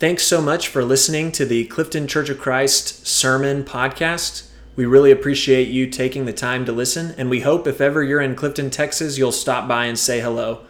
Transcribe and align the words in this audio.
Thanks 0.00 0.22
so 0.22 0.40
much 0.40 0.68
for 0.68 0.82
listening 0.82 1.30
to 1.32 1.44
the 1.44 1.66
Clifton 1.66 2.06
Church 2.06 2.30
of 2.30 2.38
Christ 2.38 3.06
Sermon 3.06 3.62
Podcast. 3.62 4.48
We 4.74 4.86
really 4.86 5.10
appreciate 5.10 5.68
you 5.68 5.88
taking 5.88 6.24
the 6.24 6.32
time 6.32 6.64
to 6.64 6.72
listen, 6.72 7.14
and 7.18 7.28
we 7.28 7.40
hope 7.40 7.66
if 7.66 7.82
ever 7.82 8.02
you're 8.02 8.22
in 8.22 8.34
Clifton, 8.34 8.70
Texas, 8.70 9.18
you'll 9.18 9.30
stop 9.30 9.68
by 9.68 9.84
and 9.84 9.98
say 9.98 10.20
hello. 10.20 10.64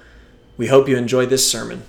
We 0.56 0.66
hope 0.66 0.88
you 0.88 0.96
enjoy 0.96 1.26
this 1.26 1.48
sermon. 1.48 1.84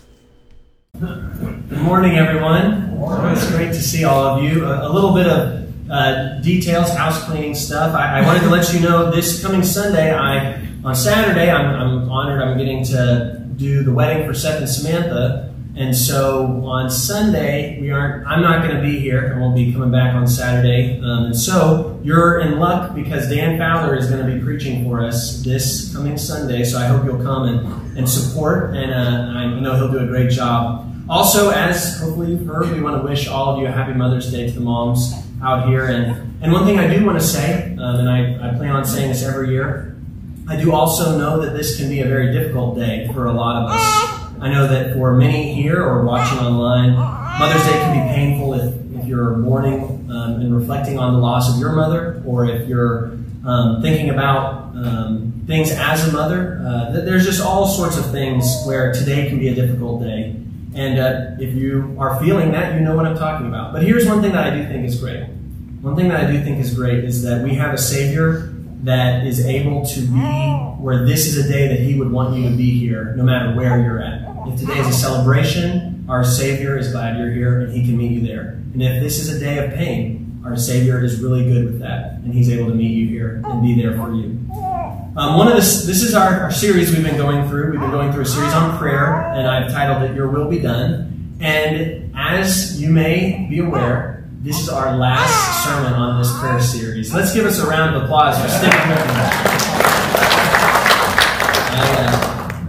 Good 1.00 1.82
morning, 1.82 2.16
everyone. 2.16 3.02
It's 3.32 3.50
great 3.50 3.70
to 3.70 3.82
see 3.82 4.04
all 4.04 4.24
of 4.24 4.44
you. 4.44 4.64
A, 4.64 4.88
a 4.88 4.92
little 4.94 5.16
bit 5.16 5.26
of 5.26 5.90
uh, 5.90 6.40
details, 6.42 6.92
house 6.92 7.24
cleaning 7.24 7.56
stuff. 7.56 7.96
I, 7.96 8.20
I, 8.20 8.22
wanted 8.24 8.42
to 8.42 8.50
let 8.50 8.72
you 8.72 8.82
know 8.82 9.10
this 9.10 9.42
coming 9.42 9.64
Sunday, 9.64 10.14
I 10.14 10.64
on 10.84 10.94
Saturday, 10.94 11.50
I'm, 11.50 11.74
I'm 11.74 12.12
honored. 12.12 12.40
I'm 12.40 12.56
getting 12.60 12.84
to 12.84 13.44
do 13.56 13.82
the 13.82 13.92
wedding 13.92 14.28
for 14.28 14.36
Seth 14.36 14.60
and 14.60 14.70
Samantha. 14.70 15.51
And 15.76 15.96
so 15.96 16.66
on 16.66 16.90
Sunday, 16.90 17.80
we 17.80 17.92
aren't. 17.92 18.28
I'm 18.28 18.42
not 18.42 18.62
going 18.62 18.76
to 18.76 18.82
be 18.82 19.00
here, 19.00 19.32
and 19.32 19.40
we'll 19.40 19.54
be 19.54 19.72
coming 19.72 19.90
back 19.90 20.14
on 20.14 20.28
Saturday. 20.28 21.00
Um, 21.00 21.26
and 21.26 21.38
so 21.38 21.98
you're 22.04 22.42
in 22.42 22.60
luck 22.60 22.94
because 22.94 23.30
Dan 23.30 23.58
Fowler 23.58 23.96
is 23.96 24.10
going 24.10 24.26
to 24.26 24.34
be 24.34 24.44
preaching 24.44 24.84
for 24.84 25.02
us 25.02 25.42
this 25.44 25.94
coming 25.96 26.18
Sunday. 26.18 26.66
So 26.66 26.78
I 26.78 26.88
hope 26.88 27.06
you'll 27.06 27.24
come 27.24 27.48
and, 27.48 27.98
and 27.98 28.10
support, 28.10 28.76
and 28.76 28.92
uh, 28.92 29.40
I 29.40 29.60
know 29.62 29.76
he'll 29.76 29.92
do 29.92 30.00
a 30.00 30.08
great 30.08 30.30
job. 30.30 30.94
Also, 31.10 31.52
as 31.52 32.00
hopefully 32.02 32.32
you've 32.32 32.46
heard, 32.46 32.70
we 32.72 32.82
want 32.82 33.02
to 33.02 33.08
wish 33.08 33.28
all 33.28 33.54
of 33.54 33.62
you 33.62 33.68
a 33.68 33.72
happy 33.72 33.94
Mother's 33.94 34.30
Day 34.30 34.48
to 34.48 34.52
the 34.52 34.60
moms 34.60 35.14
out 35.42 35.70
here. 35.70 35.86
And 35.86 36.44
and 36.44 36.52
one 36.52 36.66
thing 36.66 36.80
I 36.80 36.94
do 36.94 37.06
want 37.06 37.18
to 37.18 37.26
say, 37.26 37.78
um, 37.80 37.96
and 37.96 38.10
I, 38.10 38.50
I 38.50 38.56
plan 38.56 38.72
on 38.72 38.84
saying 38.84 39.10
this 39.10 39.24
every 39.24 39.52
year, 39.52 39.96
I 40.50 40.58
do 40.58 40.74
also 40.74 41.18
know 41.18 41.40
that 41.46 41.56
this 41.56 41.78
can 41.78 41.88
be 41.88 42.02
a 42.02 42.06
very 42.06 42.34
difficult 42.34 42.76
day 42.76 43.10
for 43.14 43.28
a 43.28 43.32
lot 43.32 43.64
of 43.64 43.72
us. 43.72 44.21
I 44.42 44.50
know 44.50 44.68
that 44.68 44.94
for 44.94 45.14
many 45.14 45.54
here 45.54 45.82
or 45.82 46.04
watching 46.04 46.40
online, 46.40 46.94
Mother's 46.94 47.64
Day 47.64 47.74
can 47.74 48.08
be 48.08 48.14
painful 48.16 48.56
if, 48.56 49.02
if 49.02 49.08
you're 49.08 49.38
mourning 49.38 50.10
um, 50.12 50.42
and 50.42 50.56
reflecting 50.56 50.98
on 50.98 51.14
the 51.14 51.20
loss 51.20 51.54
of 51.54 51.60
your 51.60 51.74
mother, 51.74 52.24
or 52.26 52.46
if 52.46 52.68
you're 52.68 53.12
um, 53.46 53.84
thinking 53.84 54.10
about 54.10 54.76
um, 54.76 55.44
things 55.46 55.72
as 55.72 56.08
a 56.08 56.12
mother. 56.12 56.60
Uh, 56.66 56.92
there's 56.92 57.26
just 57.26 57.40
all 57.40 57.68
sorts 57.68 57.98
of 57.98 58.12
things 58.12 58.64
where 58.66 58.92
today 58.94 59.30
can 59.30 59.38
be 59.38 59.50
a 59.50 59.56
difficult 59.56 60.02
day. 60.02 60.36
And 60.74 61.00
uh, 61.00 61.36
if 61.40 61.54
you 61.54 61.96
are 62.00 62.20
feeling 62.20 62.52
that, 62.54 62.74
you 62.74 62.80
know 62.80 62.96
what 62.96 63.06
I'm 63.06 63.18
talking 63.18 63.48
about. 63.48 63.74
But 63.74 63.84
here's 63.84 64.08
one 64.08 64.22
thing 64.22 64.32
that 64.32 64.54
I 64.54 64.56
do 64.56 64.66
think 64.68 64.88
is 64.88 65.00
great. 65.00 65.24
One 65.82 65.96
thing 65.96 66.08
that 66.10 66.24
I 66.24 66.32
do 66.32 66.44
think 66.44 66.60
is 66.60 66.74
great 66.74 67.04
is 67.04 67.24
that 67.24 67.44
we 67.44 67.56
have 67.56 67.74
a 67.74 67.78
Savior 67.78 68.54
that 68.84 69.26
is 69.26 69.46
able 69.46 69.86
to 69.86 70.02
be 70.02 70.20
where 70.82 71.06
this 71.06 71.28
is 71.28 71.46
a 71.46 71.48
day 71.52 71.68
that 71.68 71.80
He 71.80 72.00
would 72.00 72.12
want 72.12 72.36
you 72.36 72.50
to 72.50 72.56
be 72.56 72.80
here, 72.80 73.14
no 73.16 73.24
matter 73.24 73.56
where 73.56 73.80
you're 73.82 74.02
at. 74.02 74.31
If 74.48 74.60
today 74.60 74.80
is 74.80 74.88
a 74.88 74.94
celebration, 74.94 76.06
our 76.10 76.24
Savior 76.24 76.78
is 76.78 76.92
glad 76.92 77.18
you're 77.18 77.32
here 77.32 77.62
and 77.62 77.74
He 77.74 77.86
can 77.86 77.96
meet 77.98 78.12
you 78.12 78.22
there. 78.22 78.60
And 78.74 78.82
if 78.82 79.02
this 79.02 79.20
is 79.20 79.30
a 79.36 79.40
day 79.40 79.64
of 79.64 79.74
pain, 79.74 80.42
our 80.44 80.58
Savior 80.58 81.04
is 81.04 81.22
really 81.22 81.44
good 81.44 81.66
with 81.66 81.80
that, 81.82 82.14
and 82.14 82.34
He's 82.34 82.50
able 82.50 82.70
to 82.70 82.74
meet 82.76 82.92
you 82.92 83.08
here 83.08 83.42
and 83.46 83.62
be 83.62 83.80
there 83.80 83.96
for 83.96 84.12
you. 84.14 84.40
Um, 85.16 85.38
one 85.38 85.48
of 85.48 85.56
this, 85.56 85.86
this 85.86 86.02
is 86.02 86.16
our, 86.16 86.40
our 86.42 86.52
series 86.52 86.92
we've 86.92 87.04
been 87.04 87.18
going 87.18 87.48
through. 87.50 87.72
We've 87.72 87.82
been 87.82 87.92
going 87.92 88.12
through 88.12 88.24
a 88.24 88.26
series 88.26 88.54
on 88.54 88.78
prayer, 88.80 89.32
and 89.34 89.48
I've 89.48 89.72
titled 89.72 90.10
it 90.10 90.16
"Your 90.16 90.30
Will 90.30 90.50
Be 90.50 90.58
Done." 90.60 91.38
And 91.40 92.12
as 92.16 92.82
you 92.82 92.90
may 92.90 93.46
be 93.50 93.60
aware, 93.60 94.26
this 94.42 94.60
is 94.60 94.70
our 94.70 94.98
last 94.98 95.64
sermon 95.64 95.94
on 95.94 96.20
this 96.20 96.36
prayer 96.40 96.60
series. 96.62 97.14
Let's 97.14 97.34
give 97.34 97.46
us 97.46 97.60
a 97.60 97.68
round 97.68 97.96
of 97.96 98.04
applause 98.04 98.42
for 98.42 98.48
sticking 98.48 98.90
with 98.90 99.00
us. 99.00 99.52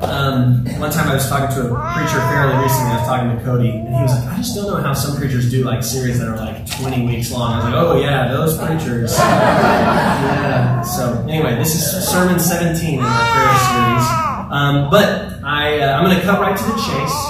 Um, 0.03 0.67
I 1.13 1.17
was 1.17 1.29
talking 1.29 1.55
to 1.57 1.75
a 1.75 1.93
preacher 1.93 2.21
fairly 2.33 2.57
recently. 2.57 2.91
I 2.91 2.97
was 2.97 3.07
talking 3.07 3.37
to 3.37 3.45
Cody, 3.45 3.69
and 3.69 3.95
he 3.95 4.01
was 4.01 4.15
like, 4.15 4.33
"I 4.33 4.37
just 4.39 4.55
don't 4.57 4.67
know 4.67 4.77
how 4.77 4.95
some 4.95 5.15
preachers 5.15 5.51
do 5.51 5.63
like 5.63 5.83
series 5.83 6.19
that 6.19 6.27
are 6.27 6.39
like 6.39 6.65
20 6.81 7.05
weeks 7.05 7.31
long." 7.31 7.53
I 7.53 7.57
was 7.57 7.65
like, 7.67 7.75
"Oh 7.75 8.01
yeah, 8.01 8.29
those 8.29 8.57
preachers." 8.57 9.13
yeah. 9.19 10.81
So 10.81 11.27
anyway, 11.29 11.57
this 11.57 11.75
is 11.75 12.09
sermon 12.09 12.41
17 12.41 12.95
in 12.95 13.05
our 13.05 13.31
prayer 13.31 13.59
series. 13.61 14.07
Um, 14.53 14.89
but 14.91 15.45
I, 15.45 15.81
uh, 15.81 15.99
I'm 15.99 16.05
going 16.07 16.17
to 16.17 16.23
cut 16.23 16.41
right 16.41 16.57
to 16.57 16.65
the 16.65 16.77
chase 16.77 17.27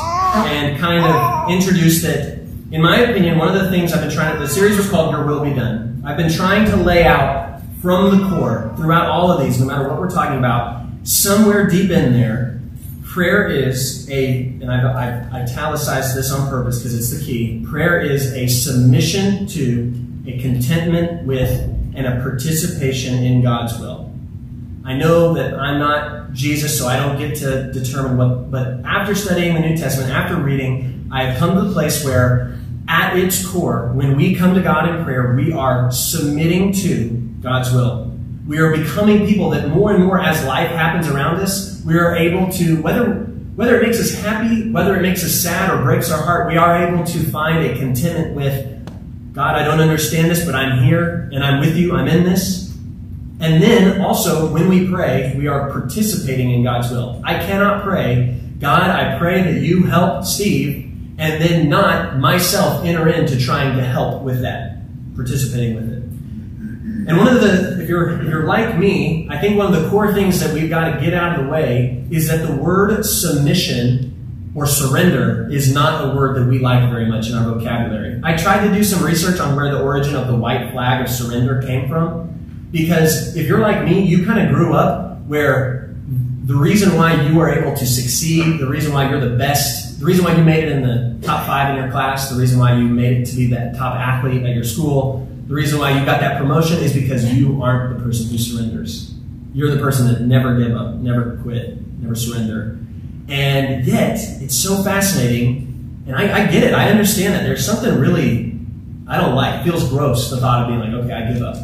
and 0.46 0.78
kind 0.78 1.04
of 1.04 1.50
introduce 1.50 2.02
that. 2.02 2.38
In 2.70 2.82
my 2.82 2.98
opinion, 2.98 3.36
one 3.36 3.48
of 3.48 3.60
the 3.60 3.68
things 3.68 3.92
I've 3.92 4.02
been 4.02 4.12
trying 4.12 4.32
to, 4.34 4.40
the 4.40 4.48
series 4.48 4.76
was 4.76 4.88
called 4.88 5.10
Your 5.10 5.26
Will 5.26 5.42
Be 5.42 5.52
Done. 5.52 6.02
I've 6.06 6.16
been 6.16 6.30
trying 6.30 6.66
to 6.70 6.76
lay 6.76 7.04
out 7.04 7.60
from 7.80 8.16
the 8.16 8.28
core 8.28 8.72
throughout 8.76 9.10
all 9.10 9.32
of 9.32 9.44
these, 9.44 9.58
no 9.58 9.66
matter 9.66 9.88
what 9.88 9.98
we're 9.98 10.08
talking 10.08 10.38
about, 10.38 10.86
somewhere 11.02 11.68
deep 11.68 11.90
in 11.90 12.12
there, 12.12 12.51
prayer 13.12 13.46
is 13.46 14.08
a, 14.10 14.44
and 14.62 14.72
I've, 14.72 14.86
I've 14.86 15.32
italicized 15.34 16.16
this 16.16 16.32
on 16.32 16.48
purpose 16.48 16.78
because 16.78 16.94
it's 16.94 17.10
the 17.10 17.22
key. 17.22 17.64
Prayer 17.68 18.00
is 18.00 18.32
a 18.32 18.46
submission 18.46 19.46
to, 19.48 19.92
a 20.26 20.40
contentment 20.40 21.26
with, 21.26 21.50
and 21.94 22.06
a 22.06 22.22
participation 22.22 23.22
in 23.22 23.42
God's 23.42 23.78
will. 23.78 24.10
I 24.84 24.94
know 24.94 25.34
that 25.34 25.52
I'm 25.54 25.78
not 25.78 26.32
Jesus, 26.32 26.76
so 26.78 26.88
I 26.88 26.96
don't 26.96 27.18
get 27.18 27.36
to 27.36 27.70
determine 27.72 28.16
what, 28.16 28.50
but 28.50 28.82
after 28.86 29.14
studying 29.14 29.54
the 29.54 29.60
New 29.60 29.76
Testament, 29.76 30.10
after 30.10 30.36
reading, 30.36 31.08
I 31.12 31.24
have 31.24 31.38
come 31.38 31.54
to 31.56 31.60
the 31.60 31.72
place 31.72 32.02
where, 32.02 32.58
at 32.88 33.16
its 33.18 33.46
core, 33.46 33.92
when 33.92 34.16
we 34.16 34.34
come 34.34 34.54
to 34.54 34.62
God 34.62 34.88
in 34.88 35.04
prayer, 35.04 35.34
we 35.36 35.52
are 35.52 35.92
submitting 35.92 36.72
to 36.72 37.10
God's 37.42 37.70
will. 37.72 38.10
We 38.46 38.58
are 38.58 38.74
becoming 38.74 39.26
people 39.26 39.50
that 39.50 39.68
more 39.68 39.92
and 39.92 40.02
more 40.02 40.18
as 40.18 40.42
life 40.46 40.70
happens 40.70 41.08
around 41.08 41.36
us, 41.36 41.71
we 41.84 41.98
are 41.98 42.16
able 42.16 42.50
to, 42.52 42.80
whether, 42.82 43.14
whether 43.56 43.80
it 43.80 43.86
makes 43.86 44.00
us 44.00 44.14
happy, 44.22 44.70
whether 44.70 44.96
it 44.96 45.02
makes 45.02 45.24
us 45.24 45.32
sad 45.32 45.70
or 45.70 45.82
breaks 45.82 46.10
our 46.10 46.22
heart, 46.22 46.48
we 46.48 46.56
are 46.56 46.86
able 46.86 47.04
to 47.04 47.18
find 47.30 47.64
a 47.64 47.76
contentment 47.76 48.34
with, 48.34 48.68
God, 49.34 49.56
I 49.56 49.64
don't 49.64 49.80
understand 49.80 50.30
this, 50.30 50.44
but 50.44 50.54
I'm 50.54 50.84
here 50.84 51.28
and 51.32 51.42
I'm 51.42 51.60
with 51.60 51.76
you, 51.76 51.94
I'm 51.94 52.08
in 52.08 52.24
this. 52.24 52.70
And 53.40 53.60
then 53.60 54.00
also, 54.00 54.52
when 54.52 54.68
we 54.68 54.88
pray, 54.88 55.34
we 55.36 55.48
are 55.48 55.70
participating 55.70 56.52
in 56.52 56.62
God's 56.62 56.90
will. 56.90 57.20
I 57.24 57.34
cannot 57.38 57.82
pray, 57.82 58.40
God, 58.60 58.88
I 58.88 59.18
pray 59.18 59.42
that 59.42 59.60
you 59.60 59.82
help 59.82 60.24
Steve, 60.24 60.88
and 61.18 61.42
then 61.42 61.68
not 61.68 62.18
myself 62.18 62.84
enter 62.84 63.08
into 63.08 63.38
trying 63.38 63.76
to 63.76 63.84
help 63.84 64.22
with 64.22 64.42
that, 64.42 64.76
participating 65.16 65.74
with 65.74 65.92
it. 65.92 66.01
And 67.08 67.16
one 67.16 67.28
of 67.28 67.40
the, 67.40 67.82
if 67.82 67.88
you're, 67.88 68.20
if 68.20 68.28
you're 68.28 68.44
like 68.44 68.78
me, 68.78 69.26
I 69.30 69.38
think 69.38 69.58
one 69.58 69.74
of 69.74 69.82
the 69.82 69.88
core 69.90 70.12
things 70.14 70.40
that 70.40 70.54
we've 70.54 70.70
got 70.70 70.94
to 70.94 71.00
get 71.00 71.14
out 71.14 71.38
of 71.38 71.44
the 71.44 71.50
way 71.50 72.04
is 72.10 72.28
that 72.28 72.46
the 72.46 72.54
word 72.54 73.04
submission 73.04 74.12
or 74.54 74.66
surrender 74.66 75.48
is 75.50 75.72
not 75.72 76.04
a 76.04 76.14
word 76.14 76.36
that 76.36 76.46
we 76.46 76.58
like 76.58 76.88
very 76.90 77.06
much 77.06 77.28
in 77.28 77.34
our 77.34 77.54
vocabulary. 77.54 78.20
I 78.22 78.36
tried 78.36 78.66
to 78.68 78.74
do 78.74 78.84
some 78.84 79.02
research 79.02 79.40
on 79.40 79.56
where 79.56 79.72
the 79.72 79.82
origin 79.82 80.14
of 80.14 80.26
the 80.26 80.36
white 80.36 80.72
flag 80.72 81.04
of 81.04 81.10
surrender 81.10 81.62
came 81.62 81.88
from. 81.88 82.28
Because 82.70 83.36
if 83.36 83.46
you're 83.46 83.60
like 83.60 83.84
me, 83.84 84.02
you 84.02 84.24
kind 84.24 84.46
of 84.46 84.54
grew 84.54 84.74
up 84.74 85.20
where 85.26 85.94
the 86.44 86.54
reason 86.54 86.96
why 86.96 87.20
you 87.28 87.38
are 87.40 87.50
able 87.52 87.76
to 87.76 87.86
succeed, 87.86 88.58
the 88.58 88.66
reason 88.66 88.92
why 88.92 89.08
you're 89.08 89.20
the 89.20 89.36
best, 89.36 90.00
the 90.00 90.04
reason 90.04 90.24
why 90.24 90.34
you 90.36 90.42
made 90.42 90.64
it 90.64 90.72
in 90.72 90.82
the 90.82 91.26
top 91.26 91.46
five 91.46 91.70
in 91.70 91.82
your 91.82 91.90
class, 91.90 92.30
the 92.30 92.38
reason 92.38 92.58
why 92.58 92.74
you 92.74 92.84
made 92.84 93.18
it 93.18 93.26
to 93.26 93.36
be 93.36 93.46
that 93.48 93.76
top 93.76 93.94
athlete 93.94 94.42
at 94.42 94.54
your 94.54 94.64
school, 94.64 95.28
the 95.52 95.56
reason 95.56 95.78
why 95.78 95.90
you 95.90 96.02
got 96.06 96.20
that 96.20 96.38
promotion 96.38 96.78
is 96.78 96.94
because 96.94 97.30
you 97.34 97.62
aren't 97.62 97.98
the 97.98 98.02
person 98.02 98.26
who 98.26 98.38
surrenders. 98.38 99.12
You're 99.52 99.70
the 99.70 99.82
person 99.82 100.06
that 100.06 100.22
never 100.22 100.56
give 100.56 100.74
up, 100.74 100.94
never 100.94 101.38
quit, 101.42 101.76
never 102.00 102.14
surrender. 102.14 102.78
And 103.28 103.84
yet, 103.84 104.18
it's 104.40 104.56
so 104.56 104.82
fascinating, 104.82 106.04
and 106.06 106.16
I, 106.16 106.44
I 106.44 106.50
get 106.50 106.62
it. 106.62 106.72
I 106.72 106.88
understand 106.88 107.34
that 107.34 107.42
there's 107.42 107.66
something 107.66 108.00
really 108.00 108.58
I 109.06 109.20
don't 109.20 109.34
like. 109.34 109.60
It 109.60 109.64
feels 109.64 109.86
gross 109.90 110.30
the 110.30 110.38
thought 110.38 110.62
of 110.62 110.68
being 110.68 110.80
like, 110.80 111.04
okay, 111.04 111.12
I 111.12 111.30
give 111.30 111.42
up. 111.42 111.56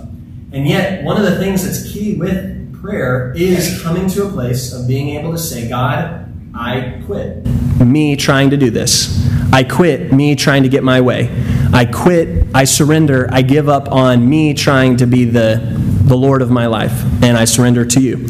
And 0.53 0.69
yet, 0.69 1.03
one 1.03 1.17
of 1.17 1.23
the 1.23 1.39
things 1.39 1.65
that's 1.65 1.91
key 1.91 2.15
with 2.17 2.79
prayer 2.83 3.33
is 3.35 3.81
coming 3.83 4.07
to 4.11 4.27
a 4.27 4.31
place 4.31 4.75
of 4.75 4.87
being 4.87 5.17
able 5.17 5.33
to 5.33 5.39
say, 5.39 5.67
God, 5.67 6.31
I 6.55 7.03
quit. 7.07 7.47
Me 7.81 8.17
trying 8.17 8.51
to 8.51 8.59
do 8.59 8.69
this. 8.69 9.27
I 9.51 9.65
quit 9.65 10.13
me 10.13 10.35
trying 10.35 10.63
to 10.65 10.69
get 10.69 10.85
my 10.85 11.01
way. 11.01 11.31
I 11.73 11.85
quit, 11.85 12.47
I 12.55 12.65
surrender, 12.65 13.29
I 13.31 13.43
give 13.43 13.69
up 13.69 13.93
on 13.93 14.29
me 14.29 14.55
trying 14.55 14.97
to 14.99 15.07
be 15.07 15.25
the, 15.25 15.61
the 16.05 16.17
Lord 16.17 16.43
of 16.43 16.51
my 16.51 16.67
life, 16.67 17.05
and 17.23 17.37
I 17.37 17.45
surrender 17.45 17.85
to 17.85 18.01
you. 18.01 18.27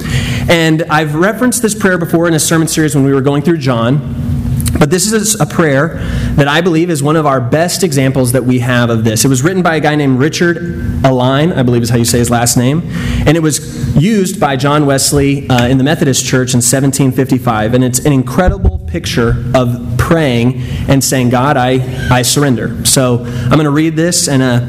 And 0.49 0.83
I've 0.85 1.15
referenced 1.15 1.63
this 1.63 1.75
prayer 1.75 1.99
before 1.99 2.27
in 2.27 2.35
a 2.35 2.41
sermon 2.41 2.69
series 2.69 2.95
when 2.95 3.05
we 3.05 3.13
were 3.13 3.21
going 3.21 3.43
through 3.43 3.59
John. 3.59 4.28
But 4.79 4.91
this 4.91 5.11
is 5.11 5.41
a 5.41 5.47
prayer 5.47 5.95
that 6.37 6.47
I 6.47 6.61
believe 6.61 6.89
is 6.89 7.03
one 7.03 7.17
of 7.17 7.27
our 7.27 7.41
best 7.41 7.83
examples 7.83 8.33
that 8.33 8.45
we 8.45 8.61
have 8.61 8.91
of 8.91 9.05
this. 9.05 9.25
It 9.25 9.29
was 9.29 9.43
written 9.43 9.63
by 9.63 9.77
a 9.77 9.81
guy 9.81 9.97
named 9.97 10.19
Richard 10.19 10.59
Alleine, 11.05 11.53
I 11.53 11.63
believe 11.63 11.83
is 11.83 11.91
how 11.91 11.97
you 11.97 12.05
say 12.05 12.19
his 12.19 12.31
last 12.31 12.57
name, 12.57 12.83
and 13.27 13.37
it 13.37 13.43
was 13.43 13.97
used 13.97 14.39
by 14.39 14.57
John 14.57 14.87
Wesley 14.87 15.49
uh, 15.49 15.67
in 15.67 15.79
the 15.79 15.85
Methodist 15.85 16.25
Church 16.25 16.55
in 16.55 16.59
1755. 16.59 17.75
And 17.75 17.83
it's 17.83 17.99
an 18.01 18.13
incredible 18.13 18.79
picture 18.79 19.45
of 19.55 19.97
praying 19.99 20.63
and 20.89 21.03
saying, 21.03 21.31
God, 21.31 21.57
I, 21.57 21.81
I 22.11 22.23
surrender. 22.23 22.85
So 22.85 23.25
I'm 23.25 23.51
going 23.51 23.65
to 23.65 23.71
read 23.71 23.97
this, 23.97 24.29
and 24.29 24.43
uh, 24.43 24.61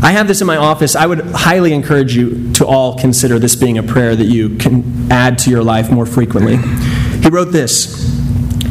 I 0.00 0.12
have 0.12 0.28
this 0.28 0.40
in 0.40 0.46
my 0.46 0.56
office. 0.56 0.94
I 0.94 1.06
would 1.06 1.20
highly 1.32 1.72
encourage 1.72 2.14
you 2.14 2.52
to 2.54 2.66
all 2.66 2.96
consider 2.98 3.38
this 3.38 3.56
being 3.56 3.78
a 3.78 3.82
prayer 3.82 4.14
that 4.14 4.26
you 4.26 4.56
can 4.56 5.10
add 5.10 5.38
to 5.38 5.50
your 5.50 5.64
life 5.64 5.90
more 5.90 6.06
frequently. 6.06 6.56
He 7.20 7.28
wrote 7.28 7.52
this. 7.52 8.17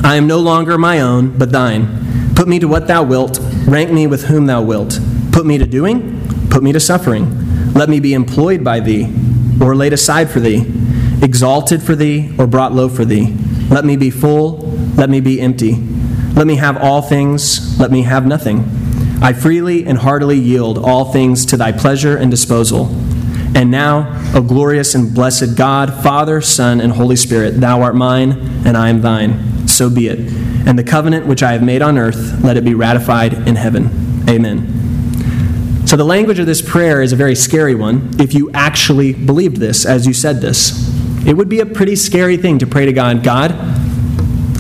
I 0.04 0.16
am 0.16 0.28
no 0.28 0.40
longer 0.40 0.78
my 0.78 1.02
own, 1.02 1.38
but 1.38 1.52
thine. 1.52 2.34
Put 2.36 2.48
me 2.48 2.60
to 2.60 2.68
what 2.68 2.88
thou 2.88 3.04
wilt, 3.04 3.40
rank 3.66 3.92
me 3.92 4.08
with 4.08 4.26
whom 4.26 4.46
thou 4.46 4.62
wilt. 4.62 5.00
Put 5.32 5.46
me 5.46 5.58
to 5.58 5.66
doing, 5.66 6.50
put 6.50 6.64
me 6.64 6.72
to 6.72 6.80
suffering. 6.80 7.74
Let 7.74 7.90
me 7.90 8.00
be 8.00 8.14
employed 8.14 8.64
by 8.64 8.80
thee, 8.80 9.14
or 9.62 9.76
laid 9.76 9.94
aside 9.94 10.30
for 10.30 10.40
thee, 10.40 10.66
exalted 11.22 11.82
for 11.82 11.96
thee, 11.96 12.34
or 12.38 12.48
brought 12.48 12.74
low 12.74 12.90
for 12.90 13.06
thee. 13.06 13.36
Let 13.70 13.86
me 13.86 13.98
be 13.98 14.10
full, 14.10 14.60
let 14.96 15.10
me 15.10 15.20
be 15.20 15.42
empty. 15.42 15.76
Let 16.34 16.48
me 16.48 16.56
have 16.58 16.78
all 16.78 17.02
things, 17.02 17.80
let 17.80 17.92
me 17.92 18.04
have 18.04 18.26
nothing. 18.26 18.70
I 19.22 19.34
freely 19.34 19.86
and 19.86 19.98
heartily 19.98 20.38
yield 20.38 20.78
all 20.78 21.12
things 21.12 21.46
to 21.48 21.58
thy 21.58 21.72
pleasure 21.72 22.16
and 22.16 22.30
disposal. 22.30 22.86
And 23.56 23.72
now, 23.72 24.22
O 24.36 24.44
glorious 24.44 24.94
and 24.94 25.14
blessed 25.14 25.58
God, 25.58 25.92
Father, 26.04 26.42
Son, 26.42 26.80
and 26.80 26.94
Holy 26.94 27.16
Spirit, 27.16 27.60
thou 27.60 27.82
art 27.82 27.96
mine, 27.96 28.64
and 28.66 28.78
I 28.78 28.90
am 28.90 29.02
thine. 29.02 29.47
So 29.78 29.92
be 29.92 30.08
it. 30.08 30.18
And 30.68 30.78
the 30.78 30.84
covenant 30.84 31.28
which 31.28 31.44
I 31.44 31.52
have 31.54 31.62
made 31.62 31.84
on 31.84 32.00
earth, 32.00 32.44
let 32.44 32.58
it 32.58 32.66
be 32.66 32.74
ratified 32.74 33.48
in 33.48 33.56
heaven. 33.56 34.26
Amen. 34.28 35.86
So, 35.86 35.96
the 35.96 36.04
language 36.04 36.40
of 36.40 36.48
this 36.48 36.64
prayer 36.64 37.00
is 37.02 37.14
a 37.14 37.16
very 37.16 37.36
scary 37.36 37.76
one 37.76 38.10
if 38.20 38.34
you 38.34 38.50
actually 38.54 39.14
believed 39.14 39.58
this 39.58 39.86
as 39.86 40.08
you 40.08 40.14
said 40.14 40.42
this. 40.42 40.92
It 41.28 41.38
would 41.38 41.48
be 41.48 41.60
a 41.60 41.66
pretty 41.66 41.96
scary 41.96 42.38
thing 42.38 42.58
to 42.58 42.66
pray 42.66 42.88
to 42.88 42.92
God 42.92 43.24
God, 43.24 43.52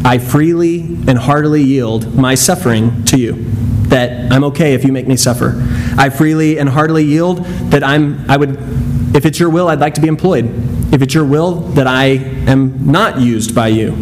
I 0.05 0.19
freely 0.19 0.81
and 1.07 1.17
heartily 1.17 1.63
yield 1.63 2.13
my 2.15 2.35
suffering 2.35 3.03
to 3.05 3.19
you. 3.19 3.33
That 3.87 4.31
I'm 4.31 4.43
okay 4.45 4.75
if 4.75 4.85
you 4.85 4.91
make 4.91 5.07
me 5.07 5.17
suffer. 5.17 5.55
I 5.97 6.11
freely 6.11 6.59
and 6.59 6.69
heartily 6.69 7.03
yield 7.03 7.43
that 7.71 7.83
I'm 7.83 8.29
I 8.29 8.37
would 8.37 8.57
if 9.15 9.25
it's 9.25 9.39
your 9.39 9.49
will 9.49 9.67
I'd 9.67 9.79
like 9.79 9.95
to 9.95 10.01
be 10.01 10.07
employed. 10.07 10.45
If 10.93 11.01
it's 11.01 11.15
your 11.15 11.25
will 11.25 11.55
that 11.71 11.87
I 11.87 12.05
am 12.05 12.91
not 12.91 13.19
used 13.19 13.55
by 13.55 13.69
you, 13.69 13.95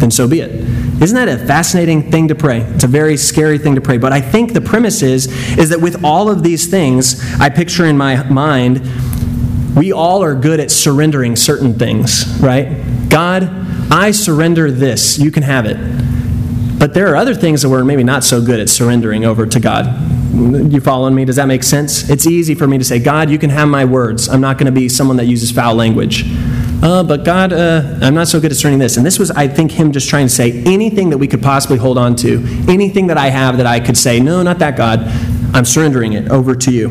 then 0.00 0.10
so 0.10 0.26
be 0.26 0.40
it. 0.40 0.59
Isn't 1.00 1.16
that 1.16 1.28
a 1.28 1.38
fascinating 1.46 2.10
thing 2.10 2.28
to 2.28 2.34
pray? 2.34 2.60
It's 2.60 2.84
a 2.84 2.88
very 2.88 3.16
scary 3.16 3.56
thing 3.56 3.74
to 3.76 3.80
pray. 3.80 3.96
But 3.96 4.12
I 4.12 4.20
think 4.20 4.52
the 4.52 4.60
premise 4.60 5.00
is, 5.00 5.26
is 5.56 5.70
that 5.70 5.80
with 5.80 6.04
all 6.04 6.28
of 6.28 6.42
these 6.42 6.66
things, 6.66 7.22
I 7.40 7.48
picture 7.48 7.86
in 7.86 7.96
my 7.96 8.22
mind 8.28 8.82
we 9.74 9.92
all 9.92 10.22
are 10.22 10.34
good 10.34 10.60
at 10.60 10.70
surrendering 10.70 11.36
certain 11.36 11.78
things, 11.78 12.38
right? 12.40 12.84
God, 13.08 13.44
I 13.90 14.10
surrender 14.10 14.70
this. 14.70 15.18
You 15.18 15.30
can 15.30 15.42
have 15.42 15.64
it. 15.64 15.78
But 16.78 16.92
there 16.92 17.08
are 17.08 17.16
other 17.16 17.34
things 17.34 17.62
that 17.62 17.70
we're 17.70 17.84
maybe 17.84 18.04
not 18.04 18.22
so 18.22 18.44
good 18.44 18.60
at 18.60 18.68
surrendering 18.68 19.24
over 19.24 19.46
to 19.46 19.60
God. 19.60 19.86
You 20.34 20.80
following 20.80 21.14
me? 21.14 21.24
Does 21.24 21.36
that 21.36 21.46
make 21.46 21.62
sense? 21.62 22.08
It's 22.10 22.26
easy 22.26 22.54
for 22.54 22.66
me 22.66 22.78
to 22.78 22.84
say, 22.84 22.98
God, 22.98 23.30
you 23.30 23.38
can 23.38 23.50
have 23.50 23.68
my 23.68 23.84
words. 23.84 24.28
I'm 24.28 24.40
not 24.40 24.58
going 24.58 24.66
to 24.66 24.72
be 24.72 24.88
someone 24.88 25.16
that 25.16 25.26
uses 25.26 25.50
foul 25.50 25.74
language. 25.74 26.24
Uh, 26.82 27.02
but 27.02 27.24
God, 27.24 27.52
uh, 27.52 27.98
I'm 28.00 28.14
not 28.14 28.28
so 28.28 28.40
good 28.40 28.50
at 28.50 28.56
surrendering 28.56 28.78
this. 28.78 28.96
And 28.96 29.04
this 29.04 29.18
was, 29.18 29.30
I 29.30 29.48
think, 29.48 29.70
him 29.70 29.92
just 29.92 30.08
trying 30.08 30.26
to 30.26 30.32
say 30.32 30.62
anything 30.64 31.10
that 31.10 31.18
we 31.18 31.28
could 31.28 31.42
possibly 31.42 31.76
hold 31.76 31.98
on 31.98 32.16
to, 32.16 32.42
anything 32.68 33.08
that 33.08 33.18
I 33.18 33.28
have 33.28 33.58
that 33.58 33.66
I 33.66 33.80
could 33.80 33.98
say, 33.98 34.18
no, 34.18 34.42
not 34.42 34.58
that 34.60 34.76
God. 34.76 35.00
I'm 35.54 35.64
surrendering 35.64 36.14
it 36.14 36.30
over 36.30 36.54
to 36.54 36.72
you. 36.72 36.88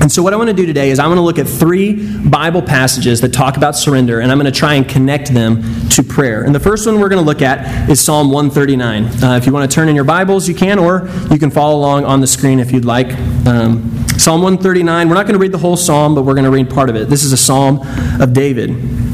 And 0.00 0.12
so, 0.12 0.22
what 0.22 0.32
I 0.32 0.36
want 0.36 0.48
to 0.48 0.54
do 0.54 0.64
today 0.64 0.90
is 0.90 1.00
I 1.00 1.06
want 1.08 1.18
to 1.18 1.22
look 1.22 1.38
at 1.38 1.48
three 1.48 2.16
Bible 2.18 2.62
passages 2.62 3.20
that 3.22 3.32
talk 3.32 3.56
about 3.56 3.74
surrender, 3.74 4.20
and 4.20 4.30
I'm 4.30 4.38
going 4.38 4.50
to 4.50 4.56
try 4.56 4.74
and 4.74 4.88
connect 4.88 5.34
them 5.34 5.62
to 5.90 6.04
prayer. 6.04 6.44
And 6.44 6.54
the 6.54 6.60
first 6.60 6.86
one 6.86 7.00
we're 7.00 7.08
going 7.08 7.22
to 7.22 7.26
look 7.26 7.42
at 7.42 7.90
is 7.90 8.00
Psalm 8.00 8.30
139. 8.30 9.04
Uh, 9.04 9.36
if 9.36 9.46
you 9.46 9.52
want 9.52 9.68
to 9.68 9.74
turn 9.74 9.88
in 9.88 9.96
your 9.96 10.04
Bibles, 10.04 10.48
you 10.48 10.54
can, 10.54 10.78
or 10.78 11.08
you 11.30 11.38
can 11.38 11.50
follow 11.50 11.76
along 11.76 12.04
on 12.04 12.20
the 12.20 12.28
screen 12.28 12.60
if 12.60 12.70
you'd 12.70 12.84
like. 12.84 13.08
Um, 13.46 14.06
psalm 14.16 14.42
139, 14.42 15.08
we're 15.08 15.14
not 15.14 15.26
going 15.26 15.34
to 15.34 15.40
read 15.40 15.52
the 15.52 15.58
whole 15.58 15.76
psalm, 15.76 16.14
but 16.14 16.22
we're 16.22 16.34
going 16.34 16.44
to 16.44 16.50
read 16.50 16.70
part 16.70 16.90
of 16.90 16.94
it. 16.94 17.08
This 17.08 17.24
is 17.24 17.32
a 17.32 17.36
psalm 17.36 17.80
of 18.20 18.32
David. 18.32 19.07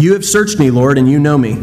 You 0.00 0.14
have 0.14 0.24
searched 0.24 0.58
me, 0.58 0.70
Lord, 0.70 0.98
and 0.98 1.10
you 1.10 1.18
know 1.18 1.38
me. 1.38 1.58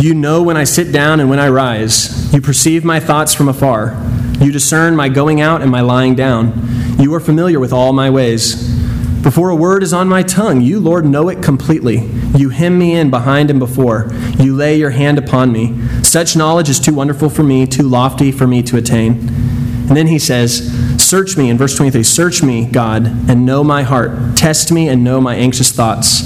You 0.00 0.14
know 0.14 0.42
when 0.42 0.56
I 0.56 0.64
sit 0.64 0.92
down 0.92 1.18
and 1.20 1.28
when 1.28 1.38
I 1.38 1.48
rise. 1.48 2.32
You 2.32 2.40
perceive 2.40 2.84
my 2.84 3.00
thoughts 3.00 3.34
from 3.34 3.48
afar. 3.48 4.00
You 4.40 4.52
discern 4.52 4.94
my 4.94 5.08
going 5.08 5.40
out 5.40 5.62
and 5.62 5.70
my 5.70 5.80
lying 5.80 6.14
down. 6.14 6.52
You 7.00 7.12
are 7.14 7.20
familiar 7.20 7.58
with 7.58 7.72
all 7.72 7.92
my 7.92 8.10
ways. 8.10 8.76
Before 9.22 9.50
a 9.50 9.56
word 9.56 9.82
is 9.82 9.92
on 9.92 10.08
my 10.08 10.22
tongue, 10.22 10.60
you, 10.60 10.78
Lord, 10.78 11.04
know 11.04 11.28
it 11.28 11.42
completely. 11.42 12.06
You 12.36 12.50
hem 12.50 12.78
me 12.78 12.94
in 12.94 13.10
behind 13.10 13.50
and 13.50 13.58
before. 13.58 14.08
You 14.38 14.54
lay 14.54 14.76
your 14.78 14.90
hand 14.90 15.18
upon 15.18 15.50
me. 15.50 15.76
Such 16.04 16.36
knowledge 16.36 16.68
is 16.68 16.78
too 16.78 16.94
wonderful 16.94 17.28
for 17.28 17.42
me, 17.42 17.66
too 17.66 17.82
lofty 17.82 18.30
for 18.30 18.46
me 18.46 18.62
to 18.62 18.76
attain. 18.76 19.12
And 19.88 19.96
then 19.96 20.06
he 20.06 20.18
says, 20.18 20.70
Search 21.02 21.36
me, 21.36 21.50
in 21.50 21.58
verse 21.58 21.74
23, 21.76 22.02
search 22.04 22.42
me, 22.42 22.66
God, 22.66 23.06
and 23.28 23.44
know 23.44 23.64
my 23.64 23.82
heart. 23.82 24.36
Test 24.36 24.70
me 24.70 24.88
and 24.88 25.02
know 25.02 25.20
my 25.20 25.34
anxious 25.34 25.72
thoughts. 25.72 26.22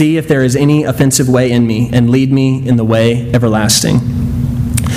See 0.00 0.16
if 0.16 0.28
there 0.28 0.42
is 0.42 0.56
any 0.56 0.84
offensive 0.84 1.28
way 1.28 1.52
in 1.52 1.66
me, 1.66 1.90
and 1.92 2.08
lead 2.08 2.32
me 2.32 2.66
in 2.66 2.76
the 2.76 2.84
way 2.86 3.30
everlasting. 3.34 3.98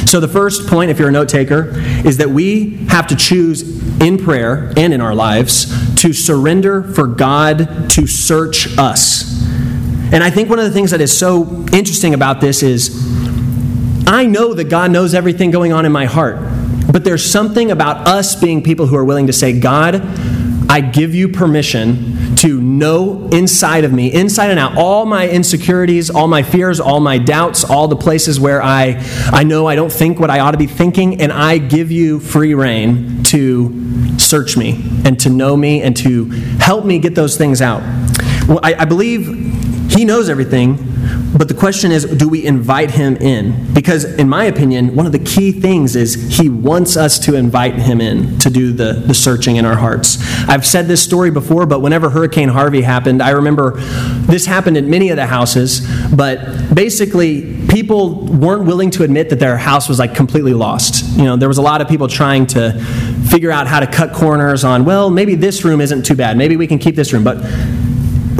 So, 0.07 0.21
the 0.21 0.29
first 0.29 0.65
point, 0.65 0.91
if 0.91 0.97
you're 0.97 1.09
a 1.09 1.11
note 1.11 1.27
taker, 1.27 1.73
is 2.05 2.15
that 2.19 2.29
we 2.29 2.77
have 2.87 3.07
to 3.07 3.15
choose 3.17 3.99
in 3.99 4.17
prayer 4.17 4.71
and 4.77 4.93
in 4.93 5.01
our 5.01 5.13
lives 5.13 5.65
to 6.01 6.13
surrender 6.13 6.83
for 6.83 7.05
God 7.05 7.89
to 7.89 8.07
search 8.07 8.77
us. 8.77 9.43
And 10.13 10.23
I 10.23 10.29
think 10.29 10.49
one 10.49 10.59
of 10.59 10.63
the 10.63 10.71
things 10.71 10.91
that 10.91 11.01
is 11.01 11.11
so 11.11 11.65
interesting 11.73 12.13
about 12.13 12.39
this 12.39 12.63
is 12.63 13.05
I 14.07 14.25
know 14.25 14.53
that 14.53 14.69
God 14.69 14.89
knows 14.89 15.13
everything 15.13 15.51
going 15.51 15.73
on 15.73 15.85
in 15.85 15.91
my 15.91 16.05
heart, 16.05 16.37
but 16.93 17.03
there's 17.03 17.29
something 17.29 17.71
about 17.71 18.07
us 18.07 18.37
being 18.37 18.63
people 18.63 18.87
who 18.87 18.95
are 18.95 19.03
willing 19.03 19.27
to 19.27 19.33
say, 19.33 19.59
God, 19.59 19.95
I 20.69 20.79
give 20.79 21.13
you 21.13 21.27
permission 21.27 22.35
to 22.37 22.61
know 22.83 23.29
inside 23.31 23.85
of 23.85 23.93
me, 23.93 24.11
inside 24.13 24.49
and 24.51 24.59
out, 24.59 24.75
all 24.75 25.05
my 25.05 25.29
insecurities, 25.29 26.09
all 26.09 26.27
my 26.27 26.43
fears, 26.43 26.81
all 26.81 26.99
my 26.99 27.17
doubts, 27.17 27.63
all 27.63 27.87
the 27.87 27.95
places 27.95 28.39
where 28.39 28.61
I, 28.61 29.01
I 29.31 29.43
know 29.43 29.65
I 29.67 29.75
don't 29.75 29.91
think 29.91 30.19
what 30.19 30.29
I 30.29 30.39
ought 30.39 30.51
to 30.51 30.57
be 30.57 30.67
thinking, 30.67 31.21
and 31.21 31.31
I 31.31 31.59
give 31.59 31.91
you 31.91 32.19
free 32.19 32.53
rein 32.53 33.23
to 33.23 34.19
search 34.19 34.57
me 34.57 34.83
and 35.05 35.17
to 35.21 35.29
know 35.29 35.55
me 35.55 35.81
and 35.81 35.95
to 35.97 36.25
help 36.59 36.83
me 36.83 36.99
get 36.99 37.15
those 37.15 37.37
things 37.37 37.61
out. 37.61 37.81
Well, 38.47 38.59
I, 38.61 38.73
I 38.79 38.85
believe 38.85 39.27
He 39.89 40.03
knows 40.03 40.29
everything, 40.29 40.77
but 41.37 41.47
the 41.47 41.53
question 41.53 41.91
is, 41.91 42.05
do 42.05 42.29
we 42.29 42.45
invite 42.45 42.91
him 42.91 43.15
in? 43.17 43.73
Because, 43.73 44.05
in 44.05 44.29
my 44.29 44.45
opinion, 44.45 44.95
one 44.95 45.05
of 45.05 45.11
the 45.11 45.19
key 45.19 45.51
things 45.51 45.95
is 45.95 46.37
he 46.37 46.49
wants 46.49 46.95
us 46.95 47.17
to 47.19 47.35
invite 47.35 47.75
him 47.75 48.01
in 48.01 48.37
to 48.39 48.49
do 48.49 48.71
the, 48.71 48.93
the 48.93 49.13
searching 49.13 49.55
in 49.55 49.65
our 49.65 49.75
hearts. 49.75 50.17
I've 50.47 50.65
said 50.65 50.87
this 50.87 51.01
story 51.01 51.31
before, 51.31 51.65
but 51.65 51.81
whenever 51.81 52.09
Hurricane 52.09 52.49
Harvey 52.49 52.81
happened, 52.81 53.21
I 53.21 53.31
remember 53.31 53.71
this 54.25 54.45
happened 54.45 54.77
in 54.77 54.89
many 54.89 55.09
of 55.09 55.15
the 55.15 55.25
houses, 55.25 55.87
but 56.15 56.73
basically, 56.73 57.65
people 57.67 58.25
weren't 58.25 58.65
willing 58.65 58.91
to 58.91 59.03
admit 59.03 59.29
that 59.29 59.39
their 59.39 59.57
house 59.57 59.89
was 59.89 59.97
like 59.97 60.13
completely 60.13 60.53
lost. 60.53 61.17
You 61.17 61.23
know, 61.23 61.35
there 61.35 61.47
was 61.47 61.57
a 61.57 61.61
lot 61.61 61.81
of 61.81 61.87
people 61.87 62.07
trying 62.07 62.45
to 62.47 62.73
figure 63.29 63.49
out 63.49 63.65
how 63.65 63.79
to 63.79 63.87
cut 63.87 64.13
corners 64.13 64.63
on, 64.63 64.85
well, 64.85 65.09
maybe 65.09 65.33
this 65.33 65.65
room 65.65 65.81
isn't 65.81 66.05
too 66.05 66.15
bad. 66.15 66.37
Maybe 66.37 66.55
we 66.55 66.67
can 66.67 66.77
keep 66.77 66.95
this 66.95 67.11
room. 67.13 67.23
But 67.23 67.37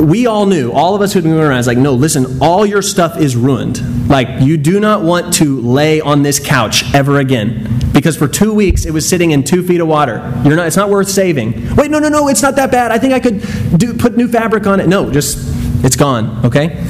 we 0.04 0.28
all 0.28 0.46
knew, 0.46 0.72
all 0.72 0.96
of 0.96 1.02
us 1.02 1.14
who'd 1.14 1.24
been 1.24 1.34
around, 1.34 1.60
is 1.60 1.68
like, 1.68 1.78
no, 1.78 1.94
listen, 1.94 2.40
all 2.42 2.66
your 2.66 2.82
stuff 2.82 3.18
is 3.18 3.36
ruined. 3.36 4.10
Like, 4.10 4.42
you 4.42 4.58
do 4.58 4.80
not 4.80 5.04
want 5.04 5.34
to 5.36 5.62
lay 5.62 6.02
on 6.02 6.24
this 6.24 6.40
couch 6.40 6.94
ever 6.94 7.20
again. 7.20 7.80
Because 7.94 8.18
for 8.18 8.28
two 8.28 8.54
weeks 8.54 8.86
it 8.86 8.92
was 8.92 9.08
sitting 9.08 9.32
in 9.32 9.44
two 9.44 9.66
feet 9.66 9.80
of 9.80 9.88
water. 9.88 10.16
You're 10.44 10.56
not, 10.56 10.68
it's 10.68 10.78
not 10.78 10.90
worth 10.90 11.10
saving. 11.10 11.76
Wait, 11.76 11.92
no, 11.92 12.00
no, 12.00 12.10
no, 12.10 12.28
it's 12.28 12.42
not 12.42 12.56
that 12.56 12.72
bad. 12.72 12.92
I 12.92 12.98
think 12.98 13.14
I 13.14 13.20
could 13.20 13.42
do, 13.78 13.94
put 13.94 14.18
new 14.18 14.28
fabric 14.28 14.68
on 14.68 14.80
it. 14.80 14.88
No, 14.88 15.12
just, 15.12 15.38
it's 15.84 15.96
gone, 15.96 16.46
okay? 16.46 16.82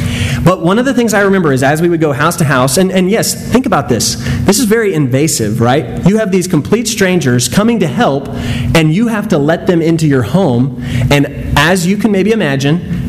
But 0.46 0.62
one 0.62 0.80
of 0.80 0.86
the 0.86 0.94
things 0.94 1.14
I 1.14 1.22
remember 1.22 1.52
is 1.52 1.64
as 1.64 1.82
we 1.82 1.90
would 1.90 2.00
go 2.00 2.14
house 2.14 2.36
to 2.38 2.44
house, 2.44 2.78
and, 2.78 2.92
and 2.92 3.10
yes, 3.10 3.52
think 3.52 3.66
about 3.66 3.90
this. 3.90 4.16
This 4.46 4.60
is 4.60 4.66
very 4.66 4.94
invasive, 4.94 5.62
right? 5.62 6.06
You 6.08 6.18
have 6.18 6.32
these 6.32 6.48
complete 6.48 6.88
strangers 6.88 7.48
coming 7.48 7.80
to 7.80 7.88
help, 7.88 8.28
and 8.30 8.94
you 8.94 9.08
have 9.08 9.28
to 9.30 9.38
let 9.38 9.68
them 9.68 9.82
into 9.82 10.08
your 10.08 10.24
home. 10.24 10.78
And 11.12 11.58
as 11.58 11.88
you 11.88 11.98
can 11.98 12.12
maybe 12.12 12.32
imagine, 12.32 13.03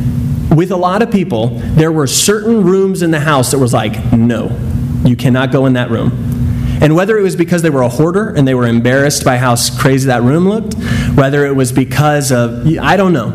with 0.57 0.71
a 0.71 0.77
lot 0.77 1.03
of 1.03 1.11
people, 1.11 1.49
there 1.49 1.93
were 1.93 2.07
certain 2.07 2.65
rooms 2.65 3.03
in 3.03 3.11
the 3.11 3.21
house 3.21 3.51
that 3.51 3.59
was 3.59 3.73
like, 3.73 4.13
no, 4.13 4.51
you 5.05 5.17
cannot 5.17 5.53
go 5.53 5.67
in 5.67 5.75
that 5.75 5.91
room. 5.91 6.13
And 6.81 6.95
whether 6.97 7.17
it 7.17 7.23
was 7.23 7.37
because 7.37 7.63
they 7.63 7.71
were 7.71 7.83
a 7.83 7.89
hoarder 7.89 8.31
and 8.31 8.47
they 8.47 8.55
were 8.55 8.67
embarrassed 8.67 9.25
by 9.25 9.39
how 9.39 9.57
crazy 9.79 10.07
that 10.09 10.23
room 10.23 10.49
looked, 10.49 10.75
whether 11.15 11.47
it 11.47 11.55
was 11.55 11.73
because 11.73 12.33
of, 12.33 12.67
I 12.79 12.97
don't 12.97 13.13
know. 13.13 13.31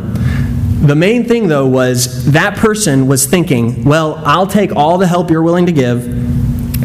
The 0.86 0.96
main 0.96 1.26
thing, 1.26 1.48
though, 1.48 1.68
was 1.68 2.32
that 2.32 2.58
person 2.58 3.08
was 3.08 3.26
thinking, 3.26 3.84
well, 3.84 4.22
I'll 4.26 4.48
take 4.48 4.76
all 4.76 4.98
the 4.98 5.08
help 5.08 5.30
you're 5.30 5.42
willing 5.42 5.66
to 5.66 5.72
give 5.72 6.06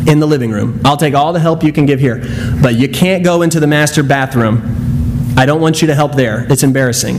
in 0.08 0.20
the 0.20 0.26
living 0.26 0.50
room. 0.50 0.80
I'll 0.84 0.96
take 0.96 1.14
all 1.14 1.32
the 1.32 1.40
help 1.40 1.62
you 1.62 1.72
can 1.72 1.86
give 1.86 2.00
here. 2.00 2.24
But 2.60 2.74
you 2.74 2.88
can't 2.88 3.22
go 3.22 3.42
into 3.42 3.60
the 3.60 3.66
master 3.66 4.02
bathroom. 4.02 5.34
I 5.36 5.46
don't 5.46 5.60
want 5.60 5.80
you 5.80 5.88
to 5.88 5.94
help 5.94 6.14
there. 6.14 6.46
It's 6.50 6.62
embarrassing. 6.62 7.16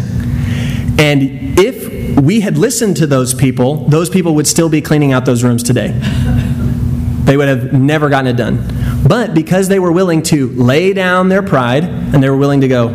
And 0.97 1.59
if 1.59 1.94
we 2.21 2.41
had 2.41 2.57
listened 2.57 2.97
to 2.97 3.07
those 3.07 3.33
people, 3.33 3.87
those 3.87 4.09
people 4.09 4.35
would 4.35 4.47
still 4.47 4.69
be 4.69 4.81
cleaning 4.81 5.11
out 5.13 5.25
those 5.25 5.43
rooms 5.43 5.63
today. 5.63 5.91
They 7.25 7.37
would 7.37 7.47
have 7.47 7.73
never 7.73 8.09
gotten 8.09 8.27
it 8.27 8.37
done. 8.37 8.65
But 9.07 9.33
because 9.33 9.67
they 9.67 9.79
were 9.79 9.91
willing 9.91 10.21
to 10.23 10.47
lay 10.49 10.93
down 10.93 11.29
their 11.29 11.43
pride 11.43 11.83
and 11.83 12.21
they 12.21 12.29
were 12.29 12.37
willing 12.37 12.61
to 12.61 12.67
go, 12.67 12.89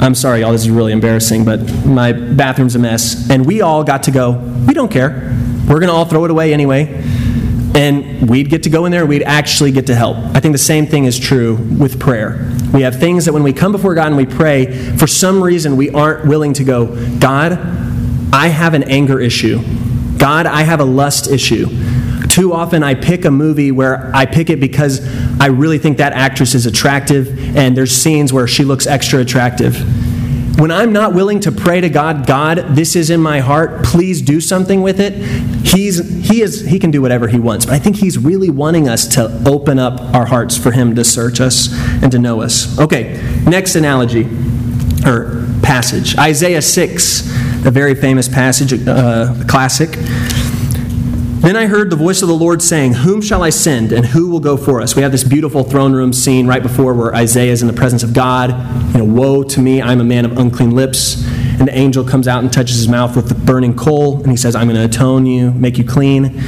I'm 0.00 0.14
sorry, 0.14 0.40
y'all, 0.40 0.52
this 0.52 0.62
is 0.62 0.70
really 0.70 0.92
embarrassing, 0.92 1.44
but 1.44 1.86
my 1.86 2.12
bathroom's 2.12 2.74
a 2.74 2.78
mess. 2.78 3.30
And 3.30 3.46
we 3.46 3.60
all 3.60 3.84
got 3.84 4.02
to 4.04 4.10
go, 4.10 4.32
we 4.66 4.74
don't 4.74 4.90
care. 4.90 5.34
We're 5.68 5.80
going 5.80 5.88
to 5.88 5.92
all 5.92 6.04
throw 6.04 6.24
it 6.24 6.30
away 6.30 6.52
anyway. 6.52 7.02
and 7.74 8.28
we'd 8.30 8.48
get 8.50 8.62
to 8.62 8.70
go 8.70 8.84
in 8.84 8.92
there, 8.92 9.04
we'd 9.04 9.24
actually 9.24 9.72
get 9.72 9.86
to 9.86 9.94
help. 9.94 10.16
I 10.16 10.40
think 10.40 10.52
the 10.52 10.58
same 10.58 10.86
thing 10.86 11.06
is 11.06 11.18
true 11.18 11.56
with 11.56 11.98
prayer. 11.98 12.52
We 12.72 12.82
have 12.82 13.00
things 13.00 13.24
that 13.24 13.32
when 13.32 13.42
we 13.42 13.52
come 13.52 13.72
before 13.72 13.94
God 13.94 14.06
and 14.08 14.16
we 14.16 14.26
pray, 14.26 14.72
for 14.96 15.06
some 15.06 15.42
reason 15.42 15.76
we 15.76 15.90
aren't 15.90 16.26
willing 16.26 16.52
to 16.54 16.64
go, 16.64 16.86
God, 17.18 17.58
I 18.34 18.48
have 18.48 18.74
an 18.74 18.82
anger 18.90 19.20
issue. 19.20 19.60
God, 20.18 20.46
I 20.46 20.62
have 20.62 20.80
a 20.80 20.84
lust 20.84 21.30
issue. 21.30 21.68
Too 22.28 22.52
often 22.52 22.82
I 22.82 22.94
pick 22.94 23.24
a 23.24 23.30
movie 23.30 23.70
where 23.70 24.10
I 24.12 24.26
pick 24.26 24.50
it 24.50 24.58
because 24.58 25.00
I 25.40 25.46
really 25.46 25.78
think 25.78 25.98
that 25.98 26.14
actress 26.14 26.56
is 26.56 26.66
attractive 26.66 27.56
and 27.56 27.76
there's 27.76 27.92
scenes 27.92 28.32
where 28.32 28.48
she 28.48 28.64
looks 28.64 28.88
extra 28.88 29.20
attractive. 29.20 29.76
When 30.58 30.72
I'm 30.72 30.92
not 30.92 31.14
willing 31.14 31.38
to 31.40 31.52
pray 31.52 31.80
to 31.80 31.88
God, 31.88 32.26
God, 32.26 32.58
this 32.70 32.96
is 32.96 33.08
in 33.08 33.20
my 33.20 33.38
heart, 33.38 33.84
please 33.84 34.20
do 34.20 34.40
something 34.40 34.82
with 34.82 34.98
it, 34.98 35.12
he's, 35.64 36.28
he, 36.28 36.42
is, 36.42 36.66
he 36.66 36.80
can 36.80 36.90
do 36.90 37.00
whatever 37.00 37.28
he 37.28 37.38
wants. 37.38 37.66
But 37.66 37.74
I 37.74 37.78
think 37.78 37.94
he's 37.94 38.18
really 38.18 38.50
wanting 38.50 38.88
us 38.88 39.06
to 39.14 39.42
open 39.46 39.78
up 39.78 40.00
our 40.12 40.26
hearts 40.26 40.58
for 40.58 40.72
him 40.72 40.96
to 40.96 41.04
search 41.04 41.40
us 41.40 41.68
and 42.02 42.10
to 42.10 42.18
know 42.18 42.42
us. 42.42 42.80
Okay, 42.80 43.22
next 43.46 43.76
analogy 43.76 44.28
or 45.06 45.46
passage 45.62 46.16
Isaiah 46.18 46.62
6, 46.62 47.53
a 47.64 47.70
very 47.70 47.94
famous 47.94 48.28
passage, 48.28 48.86
uh, 48.86 49.34
classic. 49.48 49.90
Then 51.44 51.56
I 51.56 51.66
heard 51.66 51.90
the 51.90 51.96
voice 51.96 52.22
of 52.22 52.28
the 52.28 52.34
Lord 52.34 52.62
saying, 52.62 52.94
Whom 52.94 53.20
shall 53.20 53.42
I 53.42 53.50
send, 53.50 53.92
and 53.92 54.06
who 54.06 54.30
will 54.30 54.40
go 54.40 54.56
for 54.56 54.80
us? 54.80 54.96
We 54.96 55.02
have 55.02 55.12
this 55.12 55.24
beautiful 55.24 55.62
throne 55.62 55.92
room 55.92 56.12
scene 56.12 56.46
right 56.46 56.62
before 56.62 56.94
where 56.94 57.14
Isaiah 57.14 57.52
is 57.52 57.60
in 57.60 57.68
the 57.68 57.74
presence 57.74 58.02
of 58.02 58.14
God. 58.14 58.50
You 58.94 58.98
know, 58.98 59.04
woe 59.04 59.42
to 59.42 59.60
me, 59.60 59.82
I'm 59.82 60.00
a 60.00 60.04
man 60.04 60.24
of 60.24 60.38
unclean 60.38 60.70
lips. 60.70 61.22
And 61.58 61.68
the 61.68 61.76
angel 61.76 62.02
comes 62.02 62.26
out 62.26 62.42
and 62.42 62.52
touches 62.52 62.76
his 62.76 62.88
mouth 62.88 63.14
with 63.14 63.28
the 63.28 63.34
burning 63.34 63.76
coal, 63.76 64.22
and 64.22 64.30
he 64.30 64.36
says, 64.36 64.56
I'm 64.56 64.68
going 64.68 64.80
to 64.80 64.84
atone 64.84 65.26
you, 65.26 65.52
make 65.52 65.78
you 65.78 65.84
clean. 65.84 66.40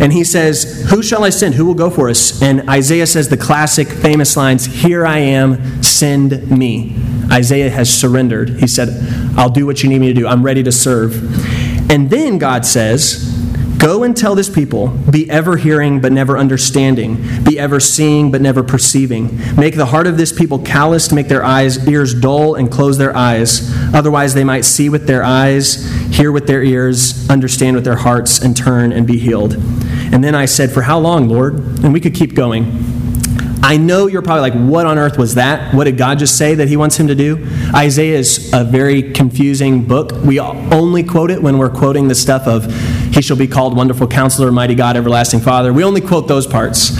And 0.00 0.12
he 0.12 0.24
says, 0.24 0.86
Who 0.90 1.02
shall 1.02 1.24
I 1.24 1.30
send? 1.30 1.54
Who 1.54 1.66
will 1.66 1.74
go 1.74 1.90
for 1.90 2.08
us? 2.08 2.42
And 2.42 2.68
Isaiah 2.68 3.06
says 3.06 3.28
the 3.28 3.36
classic, 3.36 3.86
famous 3.88 4.36
lines, 4.36 4.64
Here 4.64 5.06
I 5.06 5.18
am, 5.18 5.82
send 5.82 6.50
me. 6.50 6.96
Isaiah 7.30 7.70
has 7.70 7.92
surrendered. 7.92 8.50
He 8.60 8.66
said, 8.66 8.88
I'll 9.36 9.50
do 9.50 9.66
what 9.66 9.82
you 9.82 9.88
need 9.88 10.00
me 10.00 10.08
to 10.08 10.14
do. 10.14 10.26
I'm 10.26 10.42
ready 10.42 10.62
to 10.64 10.72
serve. 10.72 11.14
And 11.90 12.10
then 12.10 12.38
God 12.38 12.66
says, 12.66 13.39
Go 13.80 14.02
and 14.02 14.14
tell 14.14 14.34
this 14.34 14.50
people, 14.50 14.88
be 14.88 15.30
ever 15.30 15.56
hearing 15.56 16.00
but 16.00 16.12
never 16.12 16.36
understanding, 16.36 17.16
be 17.42 17.58
ever 17.58 17.80
seeing 17.80 18.30
but 18.30 18.42
never 18.42 18.62
perceiving. 18.62 19.40
Make 19.56 19.74
the 19.74 19.86
heart 19.86 20.06
of 20.06 20.18
this 20.18 20.34
people 20.34 20.58
calloused, 20.58 21.14
make 21.14 21.28
their 21.28 21.42
eyes 21.42 21.88
ears 21.88 22.12
dull 22.12 22.56
and 22.56 22.70
close 22.70 22.98
their 22.98 23.16
eyes. 23.16 23.74
Otherwise 23.94 24.34
they 24.34 24.44
might 24.44 24.66
see 24.66 24.90
with 24.90 25.06
their 25.06 25.24
eyes, 25.24 25.90
hear 26.14 26.30
with 26.30 26.46
their 26.46 26.62
ears, 26.62 27.26
understand 27.30 27.74
with 27.74 27.86
their 27.86 27.96
hearts 27.96 28.38
and 28.40 28.54
turn 28.54 28.92
and 28.92 29.06
be 29.06 29.18
healed. 29.18 29.54
And 29.54 30.22
then 30.22 30.34
I 30.34 30.44
said, 30.44 30.70
"For 30.70 30.82
how 30.82 30.98
long, 30.98 31.30
Lord?" 31.30 31.54
And 31.82 31.94
we 31.94 32.00
could 32.00 32.14
keep 32.14 32.34
going. 32.34 32.84
I 33.62 33.76
know 33.76 34.06
you're 34.06 34.22
probably 34.22 34.40
like, 34.40 34.54
what 34.54 34.86
on 34.86 34.98
earth 34.98 35.18
was 35.18 35.34
that? 35.34 35.74
What 35.74 35.84
did 35.84 35.98
God 35.98 36.18
just 36.18 36.36
say 36.38 36.54
that 36.54 36.68
He 36.68 36.78
wants 36.78 36.96
him 36.98 37.08
to 37.08 37.14
do? 37.14 37.46
Isaiah 37.74 38.18
is 38.18 38.50
a 38.54 38.64
very 38.64 39.12
confusing 39.12 39.84
book. 39.84 40.12
We 40.24 40.40
only 40.40 41.02
quote 41.02 41.30
it 41.30 41.42
when 41.42 41.58
we're 41.58 41.68
quoting 41.68 42.08
the 42.08 42.14
stuff 42.14 42.46
of, 42.46 42.64
He 43.12 43.22
shall 43.22 43.36
be 43.36 43.46
called 43.46 43.76
Wonderful 43.76 44.06
Counselor, 44.06 44.52
Mighty 44.52 44.74
God, 44.74 44.96
Everlasting 44.96 45.40
Father. 45.40 45.72
We 45.72 45.84
only 45.84 46.00
quote 46.00 46.28
those 46.28 46.46
parts. 46.46 46.90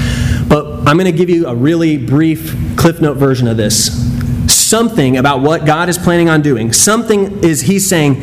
But 0.48 0.88
I'm 0.88 0.96
going 0.96 1.04
to 1.04 1.12
give 1.12 1.30
you 1.30 1.46
a 1.46 1.54
really 1.54 1.96
brief 1.96 2.54
Cliff 2.76 3.00
Note 3.00 3.16
version 3.16 3.46
of 3.46 3.56
this. 3.56 4.08
Something 4.52 5.16
about 5.16 5.40
what 5.40 5.64
God 5.64 5.88
is 5.88 5.98
planning 5.98 6.28
on 6.28 6.42
doing. 6.42 6.72
Something 6.72 7.44
is 7.44 7.62
He's 7.62 7.88
saying, 7.88 8.22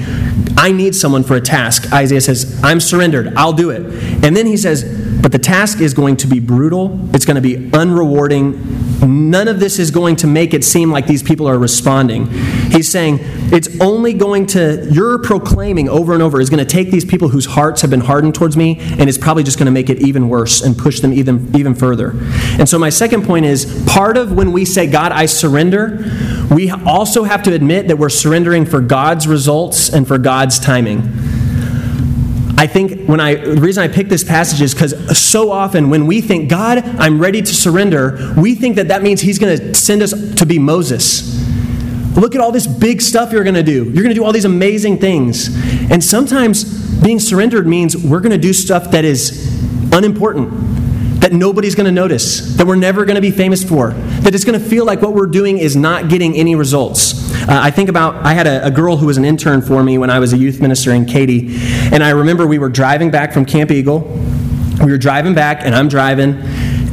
I 0.58 0.72
need 0.72 0.96
someone 0.96 1.24
for 1.24 1.36
a 1.36 1.42
task. 1.42 1.92
Isaiah 1.94 2.22
says, 2.22 2.60
I'm 2.64 2.80
surrendered. 2.80 3.34
I'll 3.36 3.54
do 3.54 3.70
it. 3.70 3.82
And 4.24 4.36
then 4.36 4.46
He 4.46 4.58
says, 4.58 4.84
but 5.22 5.32
the 5.32 5.40
task 5.40 5.82
is 5.82 5.94
going 5.94 6.18
to 6.18 6.28
be 6.28 6.40
brutal, 6.40 7.00
it's 7.14 7.26
going 7.26 7.36
to 7.36 7.42
be 7.42 7.56
unrewarding. 7.56 8.54
None 9.06 9.48
of 9.48 9.60
this 9.60 9.80
is 9.80 9.92
going 9.92 10.16
to 10.18 10.28
make 10.28 10.54
it 10.54 10.64
seem 10.64 10.92
like 10.92 11.08
these 11.08 11.22
people 11.22 11.48
are 11.48 11.58
responding. 11.58 12.28
He's 12.72 12.90
saying 12.90 13.20
it's 13.52 13.80
only 13.80 14.14
going 14.14 14.46
to, 14.48 14.88
you're 14.92 15.20
proclaiming 15.20 15.88
over 15.88 16.14
and 16.14 16.24
over, 16.24 16.42
is 16.42 16.50
going 16.50 16.66
to 16.66 16.70
take 16.70 16.92
these 16.92 17.06
people 17.06 17.30
whose 17.30 17.46
hearts 17.46 17.82
have 17.82 17.90
been 17.90 18.02
hardened 18.02 18.36
towards 18.36 18.58
me, 18.58 18.78
and 18.80 19.08
it's 19.10 19.18
probably 19.18 19.44
just 19.44 19.58
going 19.58 19.68
to 19.68 19.72
make 19.72 19.90
it 19.90 20.00
even 20.02 20.30
worse 20.30 20.62
and 20.62 20.78
push 20.78 21.00
them 21.00 21.14
even, 21.14 21.56
even 21.56 21.76
further. 21.76 22.14
And 22.60 22.68
so, 22.68 22.80
my 22.80 22.90
second 22.90 23.26
point 23.26 23.46
is 23.46 23.86
part 23.88 24.18
of 24.18 24.32
when 24.32 24.52
we 24.52 24.66
say, 24.66 24.88
God, 24.88 25.12
I 25.12 25.26
surrender, 25.28 26.04
we 26.52 26.70
also 26.72 27.24
have 27.24 27.44
to 27.44 27.54
admit 27.54 27.88
that 27.90 27.98
we're 27.98 28.10
surrendering 28.10 28.66
for 28.66 28.82
God's 28.82 29.28
results 29.28 29.94
and 29.94 30.08
for 30.08 30.18
God's 30.18 30.60
timing. 30.60 31.27
I 32.58 32.66
think 32.66 33.06
when 33.08 33.20
I, 33.20 33.36
the 33.36 33.62
reason 33.62 33.84
I 33.84 33.88
pick 33.88 34.10
this 34.10 34.24
passage 34.24 34.62
is 34.62 34.74
because 34.74 35.18
so 35.18 35.52
often 35.52 35.92
when 35.92 36.08
we 36.08 36.22
think, 36.22 36.50
God, 36.50 36.80
I'm 36.80 37.20
ready 37.22 37.42
to 37.42 37.54
surrender, 37.54 38.34
we 38.36 38.56
think 38.56 38.78
that 38.78 38.88
that 38.88 39.04
means 39.04 39.22
He's 39.22 39.38
going 39.38 39.58
to 39.58 39.74
send 39.76 40.02
us 40.02 40.12
to 40.36 40.46
be 40.46 40.58
Moses. 40.58 41.38
Look 42.18 42.34
at 42.34 42.42
all 42.42 42.52
this 42.52 42.66
big 42.66 43.04
stuff 43.04 43.32
you're 43.32 43.44
going 43.44 43.54
to 43.56 43.62
do. 43.62 43.84
You're 43.84 44.04
going 44.04 44.10
to 44.10 44.16
do 44.16 44.24
all 44.24 44.32
these 44.32 44.46
amazing 44.46 44.98
things. 44.98 45.56
And 45.92 46.04
sometimes 46.04 46.64
being 47.04 47.20
surrendered 47.20 47.68
means 47.68 47.96
we're 47.96 48.22
going 48.22 48.32
to 48.32 48.40
do 48.40 48.54
stuff 48.54 48.90
that 48.90 49.06
is 49.06 49.56
unimportant, 49.94 50.50
that 51.22 51.34
nobody's 51.34 51.76
going 51.76 51.86
to 51.86 51.92
notice, 51.92 52.56
that 52.58 52.66
we're 52.66 52.76
never 52.76 53.06
going 53.06 53.16
to 53.16 53.22
be 53.22 53.30
famous 53.30 53.64
for, 53.64 53.92
that 54.28 54.36
it's 54.36 54.44
going 54.44 54.60
to 54.60 54.66
feel 54.70 54.84
like 54.84 55.02
what 55.02 55.14
we're 55.14 55.26
doing 55.26 55.58
is 55.58 55.78
not 55.78 56.10
getting 56.10 56.36
any 56.36 56.54
results. 56.54 57.34
Uh, 57.44 57.46
I 57.48 57.72
think 57.72 57.88
about, 57.88 58.26
I 58.26 58.34
had 58.34 58.46
a, 58.46 58.66
a, 58.66 58.70
girl 58.70 58.98
who 58.98 59.06
was 59.06 59.16
an 59.16 59.24
intern 59.24 59.62
for 59.62 59.82
me 59.82 59.98
when 59.98 60.10
I 60.10 60.20
was 60.20 60.34
a 60.34 60.38
youth 60.38 60.60
minister 60.60 60.92
in 60.92 61.06
Katy, 61.06 61.56
and 61.94 62.04
I 62.04 62.10
remember 62.10 62.46
we 62.46 62.60
were 62.60 62.68
driving 62.68 63.10
back 63.10 63.32
from 63.32 63.46
Camp 63.46 63.72
Eagle. 63.72 64.02
We 64.84 64.92
were 64.92 64.98
driving 64.98 65.34
back, 65.34 65.62
and 65.64 65.74
I'm 65.74 65.88
driving, 65.88 66.42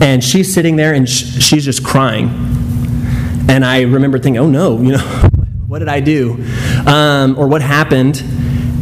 and 0.01 0.23
she's 0.23 0.55
sitting 0.55 0.77
there, 0.77 0.95
and 0.95 1.09
sh- 1.09 1.43
she's 1.43 1.65
just 1.65 1.85
crying. 1.85 2.29
And 3.49 3.65
I 3.65 3.83
remember 3.83 4.21
thinking, 4.21 4.41
oh 4.41 4.49
no, 4.49 4.81
you 4.81 4.93
know, 4.93 4.99
what 5.67 5.81
did 5.81 5.89
I 5.89 5.99
do? 5.99 6.35
Um, 6.87 7.37
or 7.37 7.49
what 7.49 7.63
happened? 7.63 8.23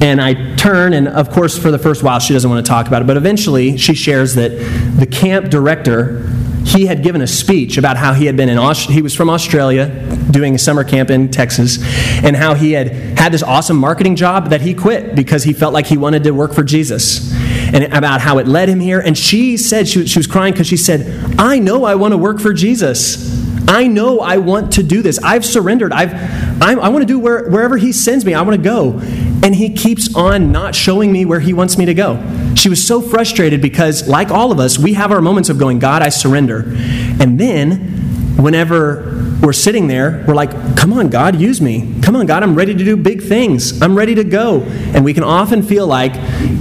And 0.02 0.20
I 0.20 0.56
turn, 0.56 0.92
and 0.92 1.08
of 1.08 1.30
course, 1.30 1.56
for 1.56 1.70
the 1.70 1.78
first 1.78 2.02
while, 2.02 2.18
she 2.18 2.34
doesn't 2.34 2.50
want 2.50 2.66
to 2.66 2.68
talk 2.68 2.86
about 2.86 3.00
it, 3.00 3.06
but 3.06 3.16
eventually 3.16 3.78
she 3.78 3.94
shares 3.94 4.34
that 4.34 4.50
the 4.98 5.06
camp 5.06 5.48
director 5.48 6.28
he 6.64 6.86
had 6.86 7.02
given 7.02 7.20
a 7.22 7.26
speech 7.26 7.76
about 7.76 7.96
how 7.96 8.12
he 8.12 8.26
had 8.26 8.36
been 8.36 8.48
in 8.48 8.58
Aust- 8.58 8.90
he 8.90 9.02
was 9.02 9.14
from 9.14 9.28
Australia 9.28 9.88
doing 10.30 10.54
a 10.54 10.58
summer 10.58 10.84
camp 10.84 11.10
in 11.10 11.30
Texas 11.30 11.78
and 12.24 12.36
how 12.36 12.54
he 12.54 12.72
had 12.72 12.88
had 13.18 13.32
this 13.32 13.42
awesome 13.42 13.76
marketing 13.76 14.16
job 14.16 14.50
that 14.50 14.60
he 14.60 14.74
quit 14.74 15.14
because 15.14 15.44
he 15.44 15.52
felt 15.52 15.72
like 15.72 15.86
he 15.86 15.96
wanted 15.96 16.24
to 16.24 16.30
work 16.30 16.52
for 16.52 16.62
Jesus 16.62 17.32
and 17.74 17.84
about 17.92 18.20
how 18.20 18.38
it 18.38 18.46
led 18.46 18.68
him 18.68 18.80
here 18.80 19.00
and 19.00 19.16
she 19.16 19.56
said 19.56 19.88
she, 19.88 20.06
she 20.06 20.18
was 20.18 20.26
crying 20.26 20.52
because 20.52 20.66
she 20.66 20.76
said 20.76 21.36
I 21.38 21.58
know 21.58 21.84
I 21.84 21.94
want 21.96 22.12
to 22.12 22.18
work 22.18 22.40
for 22.40 22.52
Jesus. 22.52 23.40
I 23.68 23.86
know 23.86 24.20
I 24.20 24.38
want 24.38 24.72
to 24.74 24.82
do 24.82 25.02
this. 25.02 25.18
I've 25.22 25.44
surrendered. 25.44 25.92
I've 25.92 26.12
I'm, 26.62 26.78
i 26.80 26.88
want 26.88 27.02
to 27.02 27.06
do 27.06 27.18
where, 27.18 27.48
wherever 27.48 27.76
he 27.76 27.92
sends 27.92 28.24
me. 28.24 28.34
I 28.34 28.42
want 28.42 28.56
to 28.56 28.62
go. 28.62 28.98
And 29.44 29.54
he 29.54 29.70
keeps 29.72 30.14
on 30.14 30.52
not 30.52 30.74
showing 30.74 31.10
me 31.10 31.24
where 31.24 31.40
he 31.40 31.52
wants 31.52 31.76
me 31.76 31.86
to 31.86 31.94
go 31.94 32.16
she 32.54 32.68
was 32.68 32.86
so 32.86 33.00
frustrated 33.00 33.60
because, 33.60 34.08
like 34.08 34.30
all 34.30 34.52
of 34.52 34.60
us, 34.60 34.78
we 34.78 34.94
have 34.94 35.12
our 35.12 35.20
moments 35.20 35.48
of 35.48 35.58
going, 35.58 35.78
God, 35.78 36.02
I 36.02 36.08
surrender. 36.10 36.64
And 37.20 37.38
then, 37.38 38.02
whenever 38.36 39.38
we're 39.42 39.52
sitting 39.52 39.88
there, 39.88 40.24
we're 40.26 40.34
like, 40.34 40.76
come 40.76 40.92
on, 40.92 41.08
God, 41.08 41.36
use 41.36 41.60
me. 41.60 42.00
Come 42.02 42.16
on, 42.16 42.26
God, 42.26 42.42
I'm 42.42 42.54
ready 42.54 42.74
to 42.74 42.84
do 42.84 42.96
big 42.96 43.22
things. 43.22 43.82
I'm 43.82 43.96
ready 43.96 44.14
to 44.14 44.24
go. 44.24 44.62
And 44.62 45.04
we 45.04 45.14
can 45.14 45.24
often 45.24 45.62
feel 45.62 45.86
like 45.86 46.14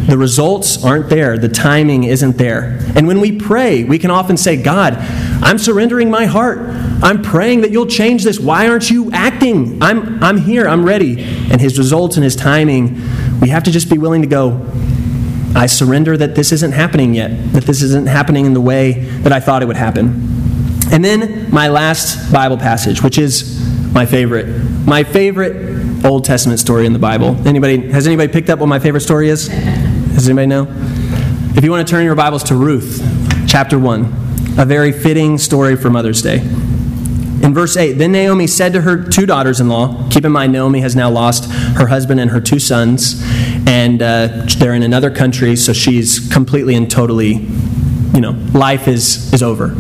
the 0.08 0.18
results 0.18 0.84
aren't 0.84 1.10
there, 1.10 1.38
the 1.38 1.50
timing 1.50 2.06
isn't 2.06 2.38
there. 2.38 2.80
And 2.96 3.08
when 3.08 3.22
we 3.22 3.38
pray, 3.38 3.84
we 3.84 4.00
can 4.00 4.12
often 4.12 4.36
say, 4.36 4.62
God, 4.62 4.96
I'm 5.44 5.58
surrendering 5.58 6.10
my 6.10 6.26
heart. 6.26 6.60
I'm 7.04 7.22
praying 7.22 7.62
that 7.62 7.72
you'll 7.72 7.88
change 7.88 8.24
this. 8.24 8.40
Why 8.40 8.68
aren't 8.68 8.90
you 8.90 9.12
acting? 9.12 9.82
I'm, 9.82 10.24
I'm 10.24 10.38
here, 10.38 10.68
I'm 10.68 10.84
ready. 10.84 11.24
And 11.52 11.62
his 11.62 11.78
results 11.78 12.16
and 12.16 12.24
his 12.24 12.36
timing, 12.36 12.96
we 13.40 13.50
have 13.50 13.64
to 13.64 13.72
just 13.72 13.90
be 13.90 13.98
willing 13.98 14.22
to 14.22 14.28
go, 14.28 14.68
I 15.56 15.66
surrender 15.68 16.18
that 16.18 16.36
this 16.36 16.52
isn't 16.52 16.72
happening 16.72 17.14
yet, 17.14 17.54
that 17.54 17.64
this 17.64 17.82
isn't 17.82 18.08
happening 18.08 18.46
in 18.46 18.54
the 18.54 18.62
way 18.62 18.94
that 19.24 19.32
I 19.32 19.40
thought 19.40 19.62
it 19.62 19.66
would 19.66 19.78
happen. 19.78 20.28
And 20.92 21.04
then 21.04 21.52
my 21.52 21.68
last 21.68 22.32
Bible 22.32 22.58
passage, 22.58 23.02
which 23.02 23.18
is 23.18 23.60
my 23.94 24.06
favorite. 24.06 24.48
My 24.86 25.04
favorite 25.04 26.06
Old 26.06 26.26
Testament 26.26 26.60
story 26.60 26.86
in 26.86 26.94
the 26.94 27.00
Bible. 27.00 27.36
Anybody 27.48 27.92
has 27.92 28.08
anybody 28.08 28.32
picked 28.32 28.50
up 28.50 28.60
what 28.60 28.68
my 28.68 28.80
favorite 28.80 29.02
story 29.02 29.30
is? 29.30 29.48
Does 29.48 30.28
anybody 30.28 30.48
know? 30.48 30.68
If 31.56 31.64
you 31.64 31.72
want 31.72 31.86
to 31.88 31.92
turn 31.92 32.06
your 32.06 32.16
Bibles 32.16 32.44
to 32.46 32.56
Ruth, 32.56 33.02
chapter 33.48 33.78
1, 33.78 34.04
a 34.58 34.66
very 34.66 34.92
fitting 34.92 35.38
story 35.38 35.76
for 35.76 35.90
Mother's 35.90 36.22
Day. 36.22 36.38
In 37.44 37.54
verse 37.54 37.76
8, 37.76 37.94
then 37.94 38.12
Naomi 38.12 38.48
said 38.48 38.72
to 38.74 38.82
her 38.82 39.04
two 39.04 39.26
daughters 39.26 39.60
in 39.60 39.68
law, 39.68 40.08
keep 40.10 40.26
in 40.26 40.32
mind, 40.32 40.54
Naomi 40.54 40.82
has 40.82 40.96
now 40.96 41.10
lost 41.10 41.52
her 41.52 41.88
husband 41.88 42.20
and 42.20 42.30
her 42.32 42.40
two 42.40 42.60
sons, 42.60 43.22
and 43.68 44.02
uh, 44.02 44.46
they're 44.58 44.74
in 44.74 44.84
another 44.84 45.12
country, 45.12 45.56
so 45.56 45.74
she's 45.74 46.32
completely 46.32 46.76
and 46.76 46.90
totally, 46.90 47.34
you 48.14 48.22
know, 48.22 48.32
life 48.54 48.88
is, 48.88 49.32
is 49.34 49.44
over. 49.44 49.76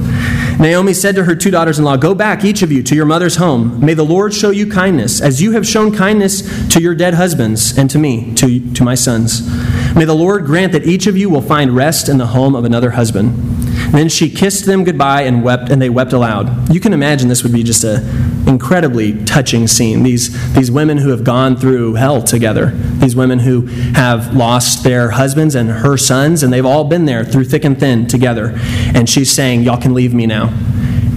Naomi 0.60 0.94
said 0.94 1.16
to 1.16 1.24
her 1.24 1.36
two 1.36 1.50
daughters 1.50 1.80
in 1.80 1.86
law, 1.86 1.98
Go 1.98 2.14
back, 2.14 2.46
each 2.46 2.62
of 2.62 2.72
you, 2.72 2.84
to 2.84 2.96
your 2.96 3.06
mother's 3.06 3.38
home. 3.38 3.84
May 3.84 3.94
the 3.94 4.06
Lord 4.06 4.34
show 4.34 4.52
you 4.52 4.70
kindness, 4.70 5.20
as 5.20 5.42
you 5.42 5.54
have 5.54 5.66
shown 5.66 5.92
kindness 5.92 6.68
to 6.70 6.82
your 6.82 6.94
dead 6.94 7.16
husbands 7.16 7.78
and 7.78 7.90
to 7.90 7.98
me, 7.98 8.34
to, 8.36 8.74
to 8.74 8.84
my 8.84 8.96
sons. 8.96 9.48
May 9.96 10.06
the 10.06 10.14
Lord 10.14 10.46
grant 10.46 10.72
that 10.74 10.86
each 10.86 11.08
of 11.08 11.18
you 11.18 11.30
will 11.30 11.42
find 11.42 11.76
rest 11.76 12.08
in 12.08 12.18
the 12.18 12.28
home 12.28 12.56
of 12.56 12.64
another 12.64 12.92
husband. 12.92 13.50
Then 13.92 14.08
she 14.10 14.30
kissed 14.30 14.66
them 14.66 14.84
goodbye 14.84 15.24
and 15.24 15.44
wept, 15.44 15.70
and 15.70 15.82
they 15.82 15.90
wept 15.90 16.14
aloud. 16.14 16.74
You 16.74 16.80
can 16.80 16.94
imagine 16.94 17.28
this 17.28 17.44
would 17.44 17.52
be 17.52 17.64
just 17.64 17.84
an 17.84 18.48
incredibly 18.48 19.24
touching 19.26 19.68
scene. 19.68 20.04
These, 20.04 20.54
these 20.54 20.72
women 20.72 20.98
who 20.98 21.10
have 21.10 21.24
gone 21.24 21.58
through 21.58 21.96
hell 21.96 22.22
together, 22.22 22.72
these 23.00 23.16
women 23.16 23.40
who 23.40 23.66
have 23.96 24.34
lost 24.34 24.84
their 24.84 25.12
husbands 25.12 25.56
and 25.56 25.70
her 25.70 25.98
sons, 25.98 26.42
and 26.42 26.54
they've 26.54 26.66
all 26.66 26.86
been 26.86 27.06
there 27.06 27.26
through 27.26 27.46
thick 27.46 27.66
and 27.66 27.80
thin 27.80 28.08
together. 28.08 28.54
And 28.96 29.10
she's 29.10 29.32
saying, 29.32 29.64
Y'all 29.64 29.82
can 29.82 29.94
leave 29.94 30.14
me 30.14 30.26
now. 30.26 30.50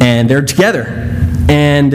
And 0.01 0.29
they're 0.29 0.45
together. 0.45 0.87
And 1.49 1.95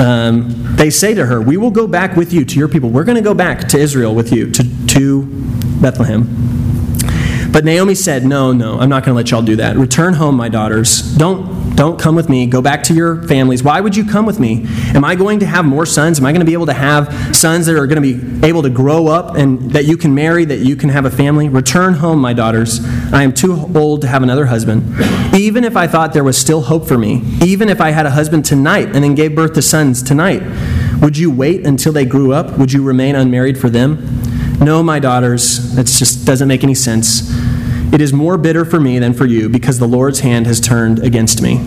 um, 0.00 0.76
they 0.76 0.90
say 0.90 1.12
to 1.14 1.26
her, 1.26 1.40
We 1.42 1.56
will 1.56 1.70
go 1.70 1.86
back 1.86 2.16
with 2.16 2.32
you 2.32 2.44
to 2.46 2.58
your 2.58 2.68
people. 2.68 2.88
We're 2.88 3.04
going 3.04 3.16
to 3.16 3.22
go 3.22 3.34
back 3.34 3.68
to 3.68 3.78
Israel 3.78 4.14
with 4.14 4.32
you, 4.32 4.50
to, 4.50 4.86
to 4.88 5.26
Bethlehem. 5.80 6.47
But 7.52 7.64
Naomi 7.64 7.94
said, 7.94 8.24
No, 8.24 8.52
no, 8.52 8.78
I'm 8.78 8.88
not 8.88 9.04
going 9.04 9.14
to 9.14 9.16
let 9.16 9.30
y'all 9.30 9.42
do 9.42 9.56
that. 9.56 9.76
Return 9.76 10.14
home, 10.14 10.36
my 10.36 10.48
daughters. 10.48 11.00
Don't, 11.16 11.74
don't 11.76 11.98
come 11.98 12.14
with 12.14 12.28
me. 12.28 12.46
Go 12.46 12.60
back 12.60 12.82
to 12.84 12.94
your 12.94 13.22
families. 13.24 13.62
Why 13.62 13.80
would 13.80 13.96
you 13.96 14.04
come 14.04 14.26
with 14.26 14.38
me? 14.38 14.66
Am 14.94 15.04
I 15.04 15.14
going 15.14 15.40
to 15.40 15.46
have 15.46 15.64
more 15.64 15.86
sons? 15.86 16.18
Am 16.18 16.26
I 16.26 16.32
going 16.32 16.40
to 16.40 16.46
be 16.46 16.52
able 16.52 16.66
to 16.66 16.72
have 16.72 17.34
sons 17.34 17.66
that 17.66 17.76
are 17.76 17.86
going 17.86 18.02
to 18.02 18.14
be 18.40 18.46
able 18.46 18.62
to 18.62 18.70
grow 18.70 19.06
up 19.06 19.36
and 19.36 19.70
that 19.72 19.86
you 19.86 19.96
can 19.96 20.14
marry, 20.14 20.44
that 20.44 20.58
you 20.58 20.76
can 20.76 20.90
have 20.90 21.04
a 21.04 21.10
family? 21.10 21.48
Return 21.48 21.94
home, 21.94 22.20
my 22.20 22.32
daughters. 22.32 22.80
I 23.12 23.22
am 23.22 23.32
too 23.32 23.70
old 23.74 24.02
to 24.02 24.08
have 24.08 24.22
another 24.22 24.46
husband. 24.46 24.82
Even 25.34 25.64
if 25.64 25.76
I 25.76 25.86
thought 25.86 26.12
there 26.12 26.24
was 26.24 26.36
still 26.36 26.62
hope 26.62 26.86
for 26.86 26.98
me, 26.98 27.22
even 27.42 27.68
if 27.68 27.80
I 27.80 27.90
had 27.90 28.06
a 28.06 28.10
husband 28.10 28.44
tonight 28.44 28.86
and 28.94 29.04
then 29.04 29.14
gave 29.14 29.34
birth 29.34 29.54
to 29.54 29.62
sons 29.62 30.02
tonight, 30.02 30.42
would 31.00 31.16
you 31.16 31.30
wait 31.30 31.64
until 31.64 31.92
they 31.92 32.04
grew 32.04 32.32
up? 32.32 32.58
Would 32.58 32.72
you 32.72 32.82
remain 32.82 33.14
unmarried 33.14 33.56
for 33.56 33.70
them? 33.70 34.17
No, 34.60 34.82
my 34.82 34.98
daughters, 34.98 35.74
that 35.74 35.86
just 35.86 36.26
doesn't 36.26 36.48
make 36.48 36.64
any 36.64 36.74
sense. 36.74 37.30
It 37.92 38.00
is 38.00 38.12
more 38.12 38.36
bitter 38.36 38.64
for 38.64 38.80
me 38.80 38.98
than 38.98 39.14
for 39.14 39.24
you, 39.24 39.48
because 39.48 39.78
the 39.78 39.86
Lord's 39.86 40.20
hand 40.20 40.46
has 40.46 40.60
turned 40.60 40.98
against 40.98 41.40
me. 41.40 41.58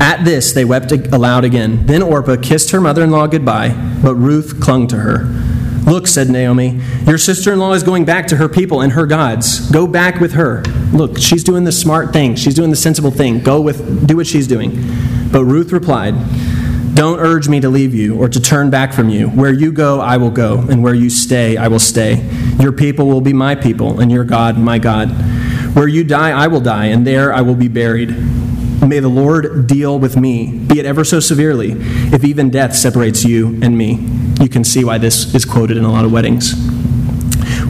At 0.00 0.24
this, 0.24 0.52
they 0.52 0.64
wept 0.64 0.92
aloud 0.92 1.44
again. 1.44 1.86
Then 1.86 2.02
Orpah 2.02 2.36
kissed 2.36 2.70
her 2.72 2.80
mother 2.80 3.02
in 3.02 3.10
law 3.10 3.26
goodbye, 3.26 3.70
but 4.02 4.14
Ruth 4.16 4.60
clung 4.60 4.86
to 4.88 4.96
her. 4.96 5.24
Look, 5.84 6.06
said 6.06 6.28
Naomi, 6.28 6.80
your 7.06 7.18
sister 7.18 7.52
in 7.52 7.58
law 7.58 7.72
is 7.72 7.82
going 7.82 8.04
back 8.04 8.28
to 8.28 8.36
her 8.36 8.48
people 8.48 8.80
and 8.80 8.92
her 8.92 9.06
gods. 9.06 9.68
Go 9.70 9.86
back 9.86 10.20
with 10.20 10.32
her. 10.32 10.62
Look, 10.92 11.18
she's 11.18 11.42
doing 11.42 11.64
the 11.64 11.72
smart 11.72 12.12
thing. 12.12 12.36
She's 12.36 12.54
doing 12.54 12.70
the 12.70 12.76
sensible 12.76 13.10
thing. 13.10 13.40
Go 13.40 13.60
with, 13.60 14.06
do 14.06 14.16
what 14.16 14.26
she's 14.26 14.46
doing. 14.46 14.70
But 15.32 15.44
Ruth 15.44 15.72
replied, 15.72 16.14
don't 16.94 17.20
urge 17.20 17.48
me 17.48 17.58
to 17.60 17.70
leave 17.70 17.94
you 17.94 18.20
or 18.20 18.28
to 18.28 18.40
turn 18.40 18.68
back 18.68 18.92
from 18.92 19.08
you. 19.08 19.28
Where 19.28 19.52
you 19.52 19.72
go, 19.72 20.00
I 20.00 20.18
will 20.18 20.30
go, 20.30 20.58
and 20.58 20.82
where 20.82 20.94
you 20.94 21.08
stay, 21.08 21.56
I 21.56 21.68
will 21.68 21.78
stay. 21.78 22.22
Your 22.60 22.72
people 22.72 23.06
will 23.06 23.22
be 23.22 23.32
my 23.32 23.54
people, 23.54 24.00
and 24.00 24.12
your 24.12 24.24
God, 24.24 24.58
my 24.58 24.78
God. 24.78 25.08
Where 25.74 25.88
you 25.88 26.04
die, 26.04 26.30
I 26.30 26.48
will 26.48 26.60
die, 26.60 26.86
and 26.86 27.06
there 27.06 27.32
I 27.32 27.40
will 27.40 27.54
be 27.54 27.68
buried. 27.68 28.10
May 28.86 28.98
the 28.98 29.08
Lord 29.08 29.66
deal 29.66 29.98
with 29.98 30.16
me, 30.16 30.58
be 30.58 30.80
it 30.80 30.84
ever 30.84 31.02
so 31.02 31.18
severely, 31.18 31.72
if 32.12 32.24
even 32.24 32.50
death 32.50 32.74
separates 32.76 33.24
you 33.24 33.58
and 33.62 33.78
me. 33.78 33.94
You 34.40 34.48
can 34.48 34.64
see 34.64 34.84
why 34.84 34.98
this 34.98 35.34
is 35.34 35.44
quoted 35.44 35.78
in 35.78 35.84
a 35.84 35.92
lot 35.92 36.04
of 36.04 36.12
weddings. 36.12 36.52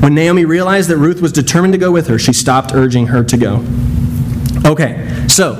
When 0.00 0.14
Naomi 0.14 0.44
realized 0.44 0.88
that 0.88 0.96
Ruth 0.96 1.20
was 1.20 1.30
determined 1.30 1.74
to 1.74 1.78
go 1.78 1.92
with 1.92 2.08
her, 2.08 2.18
she 2.18 2.32
stopped 2.32 2.72
urging 2.74 3.08
her 3.08 3.22
to 3.22 3.36
go. 3.36 3.64
Okay, 4.64 5.08
so, 5.28 5.54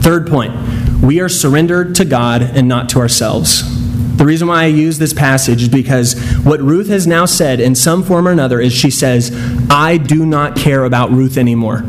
third 0.00 0.28
point 0.28 0.54
we 1.02 1.20
are 1.20 1.28
surrendered 1.28 1.94
to 1.96 2.04
God 2.04 2.42
and 2.42 2.68
not 2.68 2.88
to 2.90 2.98
ourselves. 2.98 3.80
The 4.16 4.26
reason 4.26 4.48
why 4.48 4.64
I 4.64 4.66
use 4.66 4.98
this 4.98 5.14
passage 5.14 5.62
is 5.62 5.68
because 5.70 6.20
what 6.44 6.60
Ruth 6.60 6.88
has 6.88 7.06
now 7.06 7.24
said 7.24 7.58
in 7.58 7.74
some 7.74 8.02
form 8.02 8.28
or 8.28 8.30
another 8.30 8.60
is 8.60 8.70
she 8.70 8.90
says, 8.90 9.34
I 9.70 9.96
do 9.96 10.26
not 10.26 10.56
care 10.56 10.84
about 10.84 11.10
Ruth 11.10 11.38
anymore. 11.38 11.80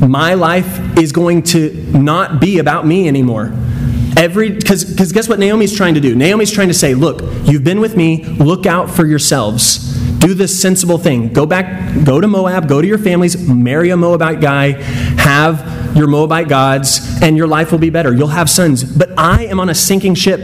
My 0.00 0.34
life 0.34 0.96
is 0.96 1.10
going 1.10 1.42
to 1.44 1.72
not 1.92 2.40
be 2.40 2.58
about 2.58 2.86
me 2.86 3.08
anymore. 3.08 3.52
Every 4.16 4.50
because 4.50 5.12
guess 5.12 5.28
what 5.28 5.40
Naomi's 5.40 5.76
trying 5.76 5.94
to 5.94 6.00
do? 6.00 6.14
Naomi's 6.14 6.52
trying 6.52 6.68
to 6.68 6.74
say, 6.74 6.94
look, 6.94 7.22
you've 7.46 7.64
been 7.64 7.80
with 7.80 7.96
me, 7.96 8.24
look 8.24 8.66
out 8.66 8.88
for 8.88 9.04
yourselves. 9.04 9.92
Do 10.18 10.34
this 10.34 10.60
sensible 10.60 10.98
thing. 10.98 11.32
Go 11.32 11.46
back, 11.46 12.04
go 12.04 12.20
to 12.20 12.28
Moab, 12.28 12.68
go 12.68 12.80
to 12.80 12.86
your 12.86 12.98
families, 12.98 13.48
marry 13.48 13.90
a 13.90 13.96
Moabite 13.96 14.40
guy, 14.40 14.72
have 15.20 15.81
your 15.94 16.06
Moabite 16.06 16.48
gods, 16.48 17.20
and 17.22 17.36
your 17.36 17.46
life 17.46 17.70
will 17.70 17.78
be 17.78 17.90
better. 17.90 18.12
You'll 18.14 18.28
have 18.28 18.48
sons. 18.48 18.84
But 18.84 19.10
I 19.18 19.44
am 19.46 19.60
on 19.60 19.68
a 19.68 19.74
sinking 19.74 20.14
ship. 20.14 20.40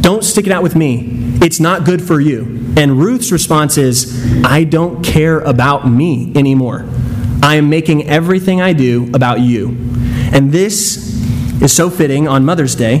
Don't 0.00 0.22
stick 0.22 0.46
it 0.46 0.52
out 0.52 0.62
with 0.62 0.76
me. 0.76 1.38
It's 1.42 1.60
not 1.60 1.84
good 1.84 2.02
for 2.02 2.20
you. 2.20 2.74
And 2.76 2.98
Ruth's 2.98 3.32
response 3.32 3.78
is, 3.78 4.44
I 4.44 4.64
don't 4.64 5.04
care 5.04 5.40
about 5.40 5.88
me 5.88 6.32
anymore. 6.34 6.84
I 7.42 7.56
am 7.56 7.68
making 7.68 8.08
everything 8.08 8.60
I 8.60 8.72
do 8.72 9.10
about 9.14 9.40
you. 9.40 9.68
And 10.32 10.52
this 10.52 11.16
is 11.62 11.74
so 11.74 11.90
fitting 11.90 12.28
on 12.28 12.44
Mother's 12.44 12.74
Day 12.74 12.98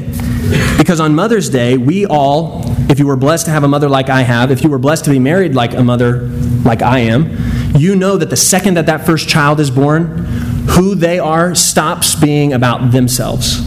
because 0.78 1.00
on 1.00 1.14
Mother's 1.14 1.50
Day, 1.50 1.76
we 1.76 2.06
all, 2.06 2.62
if 2.90 2.98
you 2.98 3.06
were 3.06 3.16
blessed 3.16 3.46
to 3.46 3.50
have 3.50 3.64
a 3.64 3.68
mother 3.68 3.88
like 3.88 4.08
I 4.08 4.22
have, 4.22 4.50
if 4.50 4.62
you 4.62 4.70
were 4.70 4.78
blessed 4.78 5.04
to 5.06 5.10
be 5.10 5.18
married 5.18 5.54
like 5.54 5.74
a 5.74 5.82
mother 5.82 6.28
like 6.64 6.82
I 6.82 7.00
am, 7.00 7.36
you 7.76 7.96
know 7.96 8.16
that 8.16 8.30
the 8.30 8.36
second 8.36 8.74
that 8.74 8.86
that 8.86 9.04
first 9.04 9.28
child 9.28 9.60
is 9.60 9.70
born, 9.70 10.24
who 10.70 10.94
they 10.94 11.18
are 11.18 11.54
stops 11.54 12.14
being 12.14 12.52
about 12.52 12.92
themselves. 12.92 13.60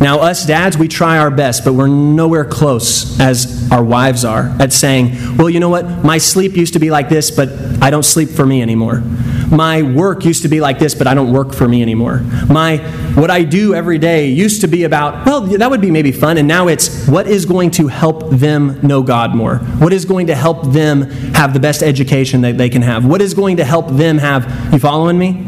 Now, 0.00 0.20
us 0.20 0.46
dads, 0.46 0.78
we 0.78 0.88
try 0.88 1.18
our 1.18 1.30
best, 1.30 1.62
but 1.62 1.74
we're 1.74 1.86
nowhere 1.86 2.46
close 2.46 3.20
as 3.20 3.70
our 3.70 3.84
wives 3.84 4.24
are 4.24 4.46
at 4.58 4.72
saying, 4.72 5.36
well, 5.36 5.50
you 5.50 5.60
know 5.60 5.68
what? 5.68 6.02
My 6.02 6.16
sleep 6.16 6.56
used 6.56 6.72
to 6.72 6.78
be 6.78 6.90
like 6.90 7.10
this, 7.10 7.30
but 7.30 7.50
I 7.82 7.90
don't 7.90 8.02
sleep 8.02 8.30
for 8.30 8.46
me 8.46 8.62
anymore. 8.62 9.02
My 9.50 9.82
work 9.82 10.24
used 10.24 10.40
to 10.42 10.48
be 10.48 10.62
like 10.62 10.78
this, 10.78 10.94
but 10.94 11.06
I 11.06 11.12
don't 11.12 11.32
work 11.32 11.52
for 11.52 11.68
me 11.68 11.82
anymore. 11.82 12.20
My 12.48 12.78
what 13.14 13.30
I 13.30 13.42
do 13.42 13.74
every 13.74 13.98
day 13.98 14.28
used 14.28 14.62
to 14.62 14.68
be 14.68 14.84
about, 14.84 15.26
well, 15.26 15.42
that 15.42 15.68
would 15.68 15.80
be 15.82 15.90
maybe 15.90 16.12
fun, 16.12 16.38
and 16.38 16.48
now 16.48 16.68
it's 16.68 17.06
what 17.06 17.26
is 17.26 17.44
going 17.44 17.70
to 17.72 17.88
help 17.88 18.30
them 18.30 18.80
know 18.82 19.02
God 19.02 19.34
more? 19.34 19.56
What 19.56 19.92
is 19.92 20.06
going 20.06 20.28
to 20.28 20.34
help 20.34 20.72
them 20.72 21.02
have 21.34 21.52
the 21.52 21.60
best 21.60 21.82
education 21.82 22.40
that 22.42 22.56
they 22.56 22.70
can 22.70 22.80
have? 22.80 23.04
What 23.04 23.20
is 23.20 23.34
going 23.34 23.58
to 23.58 23.64
help 23.64 23.88
them 23.88 24.16
have, 24.16 24.72
you 24.72 24.78
following 24.78 25.18
me? 25.18 25.44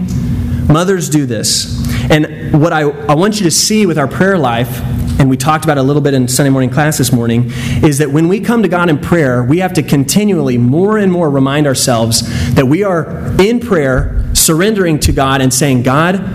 Mothers 0.73 1.11
do 1.11 1.27
this. 1.27 1.87
And 2.11 2.59
what 2.61 2.73
I, 2.73 2.81
I 2.81 3.15
want 3.15 3.39
you 3.39 3.45
to 3.45 3.51
see 3.51 3.85
with 3.85 3.99
our 3.99 4.09
prayer 4.09 4.39
life, 4.39 4.81
and 5.21 5.29
we 5.29 5.37
talked 5.37 5.65
about 5.65 5.77
a 5.77 5.83
little 5.83 6.01
bit 6.01 6.15
in 6.15 6.27
Sunday 6.27 6.49
morning 6.49 6.71
class 6.71 6.97
this 6.97 7.13
morning, 7.13 7.53
is 7.85 7.99
that 7.99 8.11
when 8.11 8.27
we 8.27 8.41
come 8.41 8.63
to 8.63 8.69
God 8.69 8.89
in 8.89 8.99
prayer, 8.99 9.45
we 9.45 9.59
have 9.59 9.75
to 9.75 9.83
continually, 9.83 10.57
more 10.57 10.97
and 10.97 11.13
more, 11.13 11.29
remind 11.31 11.67
ourselves 11.67 12.55
that 12.55 12.67
we 12.67 12.83
are 12.83 13.07
in 13.41 13.61
prayer, 13.61 14.25
surrendering 14.35 14.99
to 15.01 15.13
God 15.13 15.43
and 15.43 15.53
saying, 15.53 15.83
God, 15.83 16.27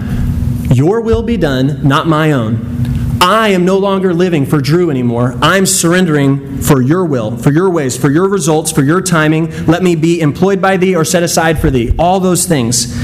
your 0.71 1.01
will 1.01 1.23
be 1.23 1.37
done, 1.37 1.87
not 1.87 2.07
my 2.07 2.31
own. 2.31 2.77
I 3.19 3.49
am 3.49 3.65
no 3.65 3.79
longer 3.79 4.13
living 4.13 4.45
for 4.45 4.61
Drew 4.61 4.91
anymore. 4.91 5.35
I'm 5.41 5.65
surrendering 5.65 6.61
for 6.61 6.81
your 6.81 7.03
will, 7.03 7.35
for 7.35 7.51
your 7.51 7.71
ways, 7.71 7.97
for 7.97 8.11
your 8.11 8.29
results, 8.29 8.71
for 8.71 8.83
your 8.83 9.01
timing. 9.01 9.65
Let 9.65 9.81
me 9.81 9.95
be 9.95 10.21
employed 10.21 10.61
by 10.61 10.77
thee 10.77 10.95
or 10.95 11.03
set 11.03 11.23
aside 11.23 11.59
for 11.59 11.71
thee. 11.71 11.93
All 11.97 12.19
those 12.19 12.45
things. 12.45 12.95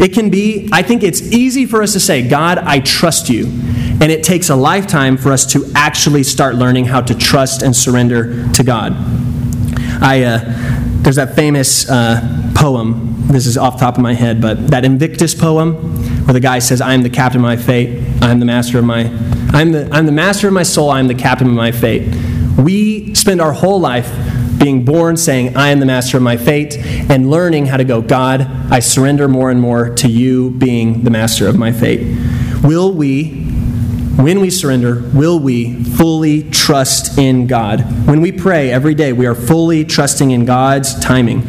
It 0.00 0.12
can 0.12 0.30
be, 0.30 0.68
I 0.72 0.82
think 0.82 1.02
it's 1.02 1.22
easy 1.32 1.66
for 1.66 1.82
us 1.82 1.92
to 1.92 2.00
say, 2.00 2.26
God, 2.26 2.58
I 2.58 2.80
trust 2.80 3.28
you. 3.28 3.46
And 3.46 4.10
it 4.10 4.24
takes 4.24 4.50
a 4.50 4.56
lifetime 4.56 5.16
for 5.16 5.32
us 5.32 5.46
to 5.52 5.70
actually 5.74 6.24
start 6.24 6.56
learning 6.56 6.86
how 6.86 7.00
to 7.00 7.14
trust 7.14 7.62
and 7.62 7.74
surrender 7.74 8.50
to 8.52 8.64
God. 8.64 8.92
I, 10.02 10.22
uh, 10.24 10.40
there's 11.02 11.16
that 11.16 11.36
famous 11.36 11.88
uh, 11.88 12.52
poem, 12.56 13.28
this 13.28 13.46
is 13.46 13.56
off 13.56 13.78
top 13.78 13.96
of 13.96 14.02
my 14.02 14.14
head, 14.14 14.40
but 14.40 14.68
that 14.68 14.84
Invictus 14.84 15.34
poem 15.34 15.74
where 16.24 16.34
the 16.34 16.40
guy 16.40 16.58
says, 16.58 16.80
I 16.80 16.94
am 16.94 17.02
the 17.02 17.10
captain 17.10 17.40
of 17.40 17.42
my 17.42 17.56
fate, 17.56 18.02
I 18.20 18.30
am 18.30 18.40
the 18.40 18.46
master 18.46 18.78
of 18.78 18.84
my, 18.84 19.04
I'm 19.50 19.72
the, 19.72 19.88
I'm 19.92 20.06
the 20.06 20.12
master 20.12 20.48
of 20.48 20.54
my 20.54 20.62
soul, 20.62 20.90
I 20.90 20.98
am 20.98 21.06
the 21.06 21.14
captain 21.14 21.46
of 21.46 21.54
my 21.54 21.70
fate. 21.70 22.14
We 22.58 23.14
spend 23.14 23.40
our 23.40 23.52
whole 23.52 23.80
life 23.80 24.10
being 24.64 24.82
born 24.82 25.14
saying, 25.14 25.54
I 25.58 25.68
am 25.68 25.78
the 25.78 25.84
master 25.84 26.16
of 26.16 26.22
my 26.22 26.38
fate, 26.38 26.78
and 26.78 27.30
learning 27.30 27.66
how 27.66 27.76
to 27.76 27.84
go, 27.84 28.00
God, 28.00 28.40
I 28.72 28.80
surrender 28.80 29.28
more 29.28 29.50
and 29.50 29.60
more 29.60 29.94
to 29.96 30.08
you 30.08 30.52
being 30.52 31.04
the 31.04 31.10
master 31.10 31.46
of 31.46 31.58
my 31.58 31.70
fate. 31.70 32.00
Will 32.62 32.90
we, 32.90 33.42
when 34.16 34.40
we 34.40 34.48
surrender, 34.48 35.02
will 35.12 35.38
we 35.38 35.84
fully 35.84 36.48
trust 36.48 37.18
in 37.18 37.46
God? 37.46 37.80
When 38.08 38.22
we 38.22 38.32
pray 38.32 38.70
every 38.70 38.94
day, 38.94 39.12
we 39.12 39.26
are 39.26 39.34
fully 39.34 39.84
trusting 39.84 40.30
in 40.30 40.46
God's 40.46 40.98
timing. 40.98 41.42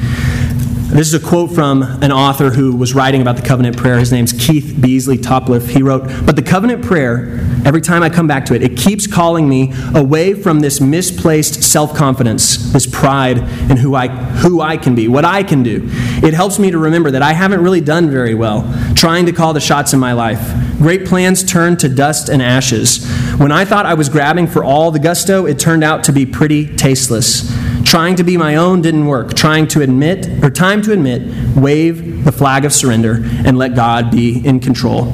This 0.96 1.10
is 1.10 1.14
a 1.14 1.20
quote 1.20 1.52
from 1.52 1.84
an 1.84 2.14
author 2.14 2.52
who 2.52 2.74
was 2.74 2.96
writing 2.96 3.22
about 3.22 3.36
the 3.36 3.42
covenant 3.42 3.76
prayer. 3.76 4.00
His 4.00 4.14
name's 4.14 4.32
Keith 4.32 4.78
Beasley-Topliffe. 4.80 5.68
He 5.68 5.84
wrote, 5.84 6.04
But 6.26 6.38
the 6.38 6.42
covenant 6.42 6.86
prayer, 6.86 7.38
every 7.66 7.82
time 7.82 8.02
I 8.02 8.10
come 8.10 8.28
back 8.28 8.46
to 8.46 8.56
it, 8.56 8.64
it 8.64 8.78
keeps 8.78 9.06
calling 9.06 9.50
me 9.50 9.74
away 9.94 10.34
from 10.34 10.62
this 10.62 10.80
misplaced 10.80 11.62
self 11.62 11.94
confidence, 11.94 12.72
this 12.72 12.88
pride 12.88 13.40
in 13.70 13.76
who 13.76 13.94
I, 13.94 14.08
who 14.08 14.62
I 14.62 14.78
can 14.78 14.96
be, 14.96 15.10
what 15.10 15.26
I 15.26 15.44
can 15.44 15.64
do. 15.64 15.82
It 16.24 16.34
helps 16.34 16.60
me 16.60 16.72
to 16.72 16.78
remember 16.78 17.12
that 17.12 17.22
I 17.22 17.34
haven't 17.34 17.62
really 17.62 17.82
done 17.82 18.10
very 18.10 18.34
well 18.34 18.62
trying 18.96 19.26
to 19.26 19.34
call 19.34 19.52
the 19.52 19.60
shots 19.60 19.92
in 19.92 20.00
my 20.00 20.14
life. 20.14 20.54
Great 20.78 21.06
plans 21.06 21.44
turned 21.44 21.78
to 21.82 21.90
dust 21.90 22.30
and 22.30 22.42
ashes. 22.42 23.06
When 23.38 23.52
I 23.52 23.66
thought 23.66 23.86
I 23.86 23.96
was 23.96 24.08
grabbing 24.08 24.48
for 24.48 24.64
all 24.64 24.92
the 24.92 25.00
gusto, 25.00 25.46
it 25.46 25.60
turned 25.60 25.84
out 25.84 26.06
to 26.06 26.14
be 26.14 26.26
pretty 26.26 26.74
tasteless. 26.78 27.65
Trying 27.96 28.18
to 28.18 28.26
be 28.26 28.36
my 28.36 28.58
own 28.58 28.82
didn't 28.82 29.06
work. 29.06 29.36
Trying 29.36 29.68
to 29.70 29.82
admit, 29.82 30.28
or 30.44 30.50
time 30.50 30.82
to 30.82 30.92
admit, 30.92 31.56
wave 31.56 32.26
the 32.26 32.32
flag 32.34 32.66
of 32.66 32.74
surrender 32.74 33.22
and 33.24 33.58
let 33.58 33.74
God 33.74 34.12
be 34.12 34.46
in 34.46 34.60
control. 34.60 35.14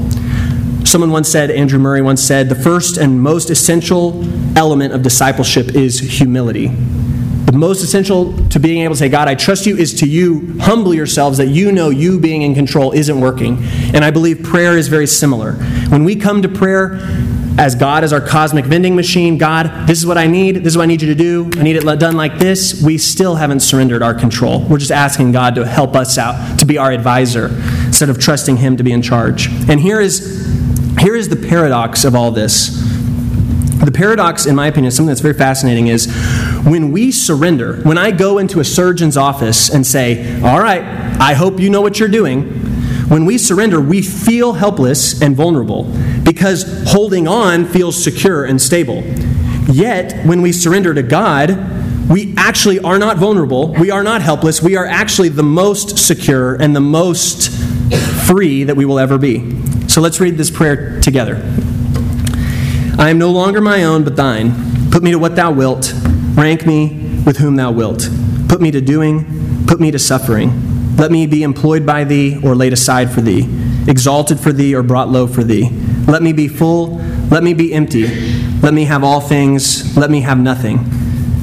Someone 0.84 1.12
once 1.12 1.30
said, 1.30 1.52
Andrew 1.52 1.78
Murray 1.78 2.02
once 2.02 2.24
said, 2.24 2.50
the 2.50 2.56
first 2.56 2.98
and 2.98 3.22
most 3.22 3.52
essential 3.52 4.24
element 4.58 4.96
of 4.96 5.04
discipleship 5.04 5.76
is 5.76 6.00
humility. 6.00 6.70
The 7.46 7.52
most 7.54 7.84
essential 7.84 8.36
to 8.48 8.60
being 8.60 8.82
able 8.82 8.96
to 8.96 9.00
say, 9.00 9.10
God, 9.10 9.28
I 9.28 9.36
trust 9.36 9.68
you, 9.68 9.78
is 9.78 9.94
to 10.00 10.08
you 10.08 10.58
humble 10.62 10.96
yourselves 10.96 11.38
that 11.38 11.50
you 11.50 11.72
know 11.72 11.92
you 11.92 12.20
being 12.20 12.42
in 12.42 12.56
control 12.56 12.94
isn't 12.94 13.22
working. 13.22 13.64
And 13.94 14.04
I 14.04 14.10
believe 14.10 14.42
prayer 14.42 14.76
is 14.76 14.88
very 14.88 15.06
similar. 15.06 15.52
When 15.90 16.04
we 16.04 16.16
come 16.16 16.42
to 16.42 16.50
prayer, 16.50 17.00
as 17.58 17.76
God 17.76 18.04
as 18.04 18.14
our 18.14 18.22
cosmic 18.22 18.66
vending 18.66 18.96
machine, 18.96 19.38
God, 19.38 19.88
this 19.88 20.00
is 20.00 20.06
what 20.06 20.18
I 20.18 20.28
need, 20.28 20.58
this 20.58 20.74
is 20.74 20.78
what 20.78 20.84
I 20.84 20.88
need 20.88 21.02
you 21.02 21.10
to 21.10 21.16
do, 21.16 21.50
I 21.60 21.64
need 21.64 21.76
it 21.76 21.84
done 22.00 22.16
like 22.16 22.38
this, 22.40 22.82
we 22.82 22.98
still 22.98 23.36
haven't 23.36 23.60
surrendered 23.60 24.02
our 24.02 24.14
control. 24.14 24.62
We're 24.62 24.78
just 24.78 24.92
asking 24.92 25.34
God 25.34 25.56
to 25.56 25.66
help 25.66 25.96
us 25.96 26.18
out, 26.18 26.60
to 26.60 26.66
be 26.66 26.78
our 26.78 26.92
advisor, 26.92 27.48
instead 27.86 28.10
of 28.10 28.20
trusting 28.20 28.58
Him 28.58 28.78
to 28.78 28.84
be 28.84 28.92
in 28.92 29.02
charge. 29.02 29.48
And 29.70 29.80
here 29.80 30.00
is, 30.00 30.46
here 31.00 31.16
is 31.16 31.30
the 31.30 31.36
paradox 31.36 32.06
of 32.06 32.16
all 32.16 32.32
this. 32.32 32.80
The 33.84 33.92
paradox, 33.92 34.46
in 34.46 34.56
my 34.56 34.68
opinion, 34.68 34.92
something 34.92 35.08
that's 35.08 35.22
very 35.22 35.34
fascinating 35.34 35.88
is 35.88 36.06
when 36.64 36.92
we 36.92 37.12
surrender, 37.12 37.82
when 37.82 37.98
I 37.98 38.12
go 38.12 38.38
into 38.38 38.60
a 38.60 38.64
surgeon's 38.64 39.18
office 39.18 39.70
and 39.70 39.86
say, 39.86 40.40
All 40.42 40.60
right, 40.60 40.84
I 41.20 41.34
hope 41.34 41.60
you 41.60 41.70
know 41.70 41.82
what 41.82 42.00
you're 42.00 42.08
doing, 42.08 42.44
when 43.10 43.26
we 43.26 43.38
surrender, 43.38 43.82
we 43.82 44.02
feel 44.02 44.54
helpless 44.54 45.22
and 45.22 45.36
vulnerable 45.36 45.92
because 46.24 46.84
holding 46.88 47.28
on 47.28 47.66
feels 47.66 48.02
secure 48.02 48.46
and 48.46 48.62
stable. 48.62 49.04
Yet, 49.72 50.26
when 50.26 50.42
we 50.42 50.52
surrender 50.52 50.94
to 50.94 51.04
God, 51.04 52.10
we 52.10 52.34
actually 52.36 52.80
are 52.80 53.00
not 53.00 53.18
vulnerable. 53.18 53.74
We 53.74 53.90
are 53.90 54.04
not 54.04 54.22
helpless. 54.22 54.62
We 54.62 54.76
are 54.76 54.86
actually 54.86 55.30
the 55.30 55.44
most 55.44 55.98
secure 55.98 56.56
and 56.56 56.76
the 56.76 56.82
most 56.82 57.50
free 58.28 58.66
that 58.66 58.76
we 58.76 58.86
will 58.86 59.00
ever 59.00 59.18
be. 59.18 59.88
So 59.88 60.02
let's 60.02 60.20
read 60.20 60.38
this 60.38 60.50
prayer 60.50 61.00
together. 61.00 61.36
I 62.98 63.10
am 63.10 63.18
no 63.18 63.32
longer 63.32 63.62
my 63.62 63.84
own, 63.84 64.04
but 64.04 64.16
thine. 64.16 64.90
Put 64.92 65.04
me 65.04 65.12
to 65.12 65.20
what 65.20 65.36
thou 65.36 65.52
wilt. 65.52 65.94
Rank 66.34 66.66
me 66.66 67.22
with 67.26 67.38
whom 67.38 67.56
thou 67.56 67.72
wilt. 67.72 68.10
Put 68.48 68.62
me 68.62 68.72
to 68.72 68.82
doing, 68.82 69.66
put 69.66 69.80
me 69.80 69.92
to 69.92 70.00
suffering. 70.00 70.96
Let 70.98 71.12
me 71.12 71.28
be 71.28 71.44
employed 71.44 71.86
by 71.86 72.04
thee 72.04 72.40
or 72.44 72.56
laid 72.56 72.74
aside 72.74 73.12
for 73.12 73.22
thee, 73.22 73.48
exalted 73.88 74.40
for 74.40 74.52
thee 74.52 74.76
or 74.76 74.84
brought 74.84 75.10
low 75.10 75.28
for 75.28 75.44
thee. 75.44 75.70
Let 76.12 76.22
me 76.22 76.34
be 76.34 76.50
full, 76.50 76.98
let 77.30 77.42
me 77.42 77.54
be 77.54 77.74
empty. 77.74 78.06
Let 78.60 78.74
me 78.74 78.84
have 78.84 79.02
all 79.02 79.22
things, 79.22 79.96
let 79.96 80.12
me 80.12 80.20
have 80.20 80.38
nothing. 80.38 80.80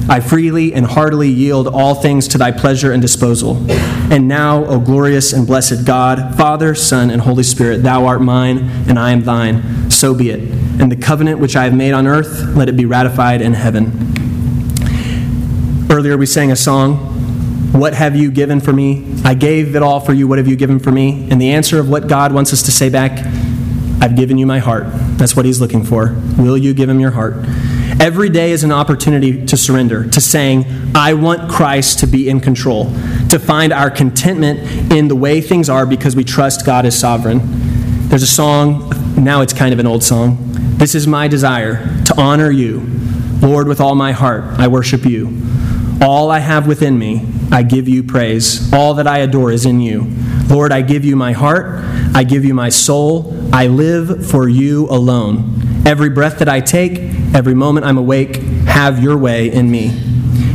I 0.07 0.19
freely 0.19 0.75
and 0.75 0.85
heartily 0.85 1.27
yield 1.27 1.67
all 1.67 1.95
things 1.95 2.27
to 2.27 2.37
thy 2.37 2.51
pleasure 2.51 2.91
and 2.91 3.01
disposal. 3.01 3.65
And 4.13 4.27
now, 4.27 4.63
O 4.65 4.79
glorious 4.79 5.33
and 5.33 5.47
blessed 5.47 5.87
God, 5.87 6.37
Father, 6.37 6.75
Son, 6.75 7.09
and 7.09 7.19
Holy 7.19 7.41
Spirit, 7.41 7.81
thou 7.81 8.05
art 8.05 8.21
mine, 8.21 8.69
and 8.87 8.99
I 8.99 9.09
am 9.09 9.23
thine. 9.23 9.89
So 9.89 10.13
be 10.13 10.29
it. 10.29 10.39
And 10.79 10.91
the 10.91 10.95
covenant 10.95 11.39
which 11.39 11.55
I 11.55 11.63
have 11.63 11.73
made 11.73 11.93
on 11.93 12.05
earth, 12.05 12.55
let 12.55 12.69
it 12.69 12.77
be 12.77 12.85
ratified 12.85 13.41
in 13.41 13.55
heaven. 13.55 13.91
Earlier, 15.89 16.15
we 16.15 16.27
sang 16.27 16.51
a 16.51 16.55
song 16.55 17.09
what 17.71 17.93
have 17.93 18.15
you 18.15 18.31
given 18.31 18.59
for 18.59 18.73
me? 18.73 19.15
I 19.23 19.35
gave 19.35 19.75
it 19.75 19.83
all 19.83 19.99
for 19.99 20.11
you. 20.11 20.27
What 20.27 20.39
have 20.39 20.47
you 20.47 20.55
given 20.55 20.79
for 20.79 20.91
me? 20.91 21.27
And 21.29 21.39
the 21.39 21.51
answer 21.51 21.79
of 21.79 21.87
what 21.87 22.07
God 22.07 22.33
wants 22.33 22.51
us 22.51 22.63
to 22.63 22.71
say 22.71 22.89
back 22.89 23.23
I've 24.01 24.15
given 24.15 24.37
you 24.37 24.45
my 24.45 24.59
heart. 24.59 24.85
That's 25.17 25.35
what 25.35 25.45
He's 25.45 25.59
looking 25.59 25.83
for. 25.83 26.15
Will 26.37 26.57
you 26.57 26.73
give 26.73 26.89
Him 26.89 26.99
your 26.99 27.11
heart? 27.11 27.35
Every 27.99 28.29
day 28.29 28.51
is 28.51 28.63
an 28.63 28.71
opportunity 28.71 29.45
to 29.45 29.57
surrender, 29.57 30.07
to 30.09 30.21
saying, 30.21 30.65
I 30.95 31.13
want 31.13 31.51
Christ 31.51 31.99
to 31.99 32.07
be 32.07 32.29
in 32.29 32.39
control, 32.39 32.85
to 33.29 33.37
find 33.37 33.73
our 33.73 33.91
contentment 33.91 34.91
in 34.91 35.09
the 35.09 35.15
way 35.15 35.41
things 35.41 35.69
are 35.69 35.85
because 35.85 36.15
we 36.15 36.23
trust 36.23 36.65
God 36.65 36.85
is 36.85 36.97
sovereign. 36.97 37.41
There's 38.07 38.23
a 38.23 38.27
song, 38.27 38.89
now 39.17 39.41
it's 39.41 39.53
kind 39.53 39.73
of 39.73 39.79
an 39.79 39.85
old 39.85 40.03
song. 40.03 40.37
This 40.77 40.95
is 40.95 41.07
my 41.07 41.27
desire 41.27 41.85
to 42.05 42.15
honor 42.17 42.49
you. 42.49 42.79
Lord, 43.41 43.67
with 43.67 43.81
all 43.81 43.95
my 43.95 44.13
heart, 44.13 44.43
I 44.57 44.67
worship 44.67 45.05
you. 45.05 45.41
All 46.01 46.31
I 46.31 46.39
have 46.39 46.67
within 46.67 46.97
me, 46.97 47.27
I 47.51 47.63
give 47.63 47.89
you 47.89 48.03
praise. 48.03 48.71
All 48.73 48.93
that 48.93 49.07
I 49.07 49.19
adore 49.19 49.51
is 49.51 49.65
in 49.65 49.81
you. 49.81 50.07
Lord, 50.47 50.71
I 50.71 50.81
give 50.81 51.03
you 51.03 51.17
my 51.17 51.33
heart. 51.33 51.83
I 52.15 52.23
give 52.23 52.45
you 52.45 52.53
my 52.53 52.69
soul. 52.69 53.33
I 53.51 53.67
live 53.67 54.29
for 54.29 54.47
you 54.47 54.87
alone. 54.89 55.83
Every 55.85 56.09
breath 56.09 56.39
that 56.39 56.47
I 56.47 56.61
take, 56.61 56.99
every 57.33 57.53
moment 57.53 57.85
I'm 57.85 57.97
awake, 57.97 58.37
have 58.67 59.01
your 59.01 59.17
way 59.17 59.51
in 59.51 59.71
me. 59.71 59.87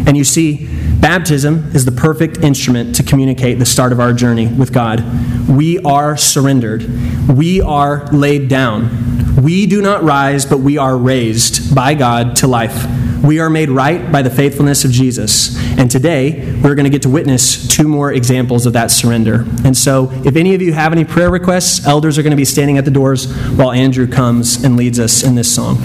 And 0.07 0.17
you 0.17 0.25
see, 0.25 0.69
baptism 1.01 1.73
is 1.75 1.85
the 1.85 1.93
perfect 1.93 2.39
instrument 2.39 2.95
to 2.97 3.03
communicate 3.03 3.59
the 3.59 3.67
start 3.67 3.93
of 3.93 4.01
our 4.01 4.13
journey 4.13 4.47
with 4.47 4.73
God. 4.73 5.03
We 5.49 5.79
are 5.81 6.17
surrendered, 6.17 6.87
we 7.29 7.61
are 7.61 8.07
laid 8.13 8.49
down. 8.49 9.43
We 9.43 9.67
do 9.67 9.83
not 9.83 10.05
rise, 10.05 10.47
but 10.47 10.59
we 10.59 10.79
are 10.79 10.97
raised 10.97 11.75
by 11.75 11.95
God 11.95 12.37
to 12.37 12.47
life. 12.47 12.87
We 13.25 13.39
are 13.41 13.49
made 13.49 13.71
right 13.71 14.13
by 14.13 14.21
the 14.21 14.29
faithfulness 14.29 14.85
of 14.85 14.91
Jesus. 14.91 15.57
And 15.79 15.91
today, 15.91 16.53
we're 16.63 16.75
going 16.75 16.85
to 16.85 16.91
get 16.91 17.01
to 17.03 17.09
witness 17.09 17.67
two 17.67 17.89
more 17.89 18.13
examples 18.13 18.67
of 18.67 18.75
that 18.75 18.91
surrender. 18.91 19.47
And 19.65 19.75
so, 19.75 20.11
if 20.27 20.37
any 20.37 20.55
of 20.55 20.61
you 20.61 20.75
have 20.75 20.93
any 20.93 21.07
prayer 21.07 21.31
requests, 21.31 21.87
elders 21.87 22.19
are 22.19 22.23
going 22.23 22.33
to 22.33 22.37
be 22.37 22.45
standing 22.45 22.77
at 22.77 22.85
the 22.85 22.91
doors 22.91 23.35
while 23.53 23.73
Andrew 23.73 24.07
comes 24.07 24.63
and 24.63 24.77
leads 24.77 25.01
us 25.01 25.23
in 25.23 25.37
this 25.37 25.53
song. 25.53 25.79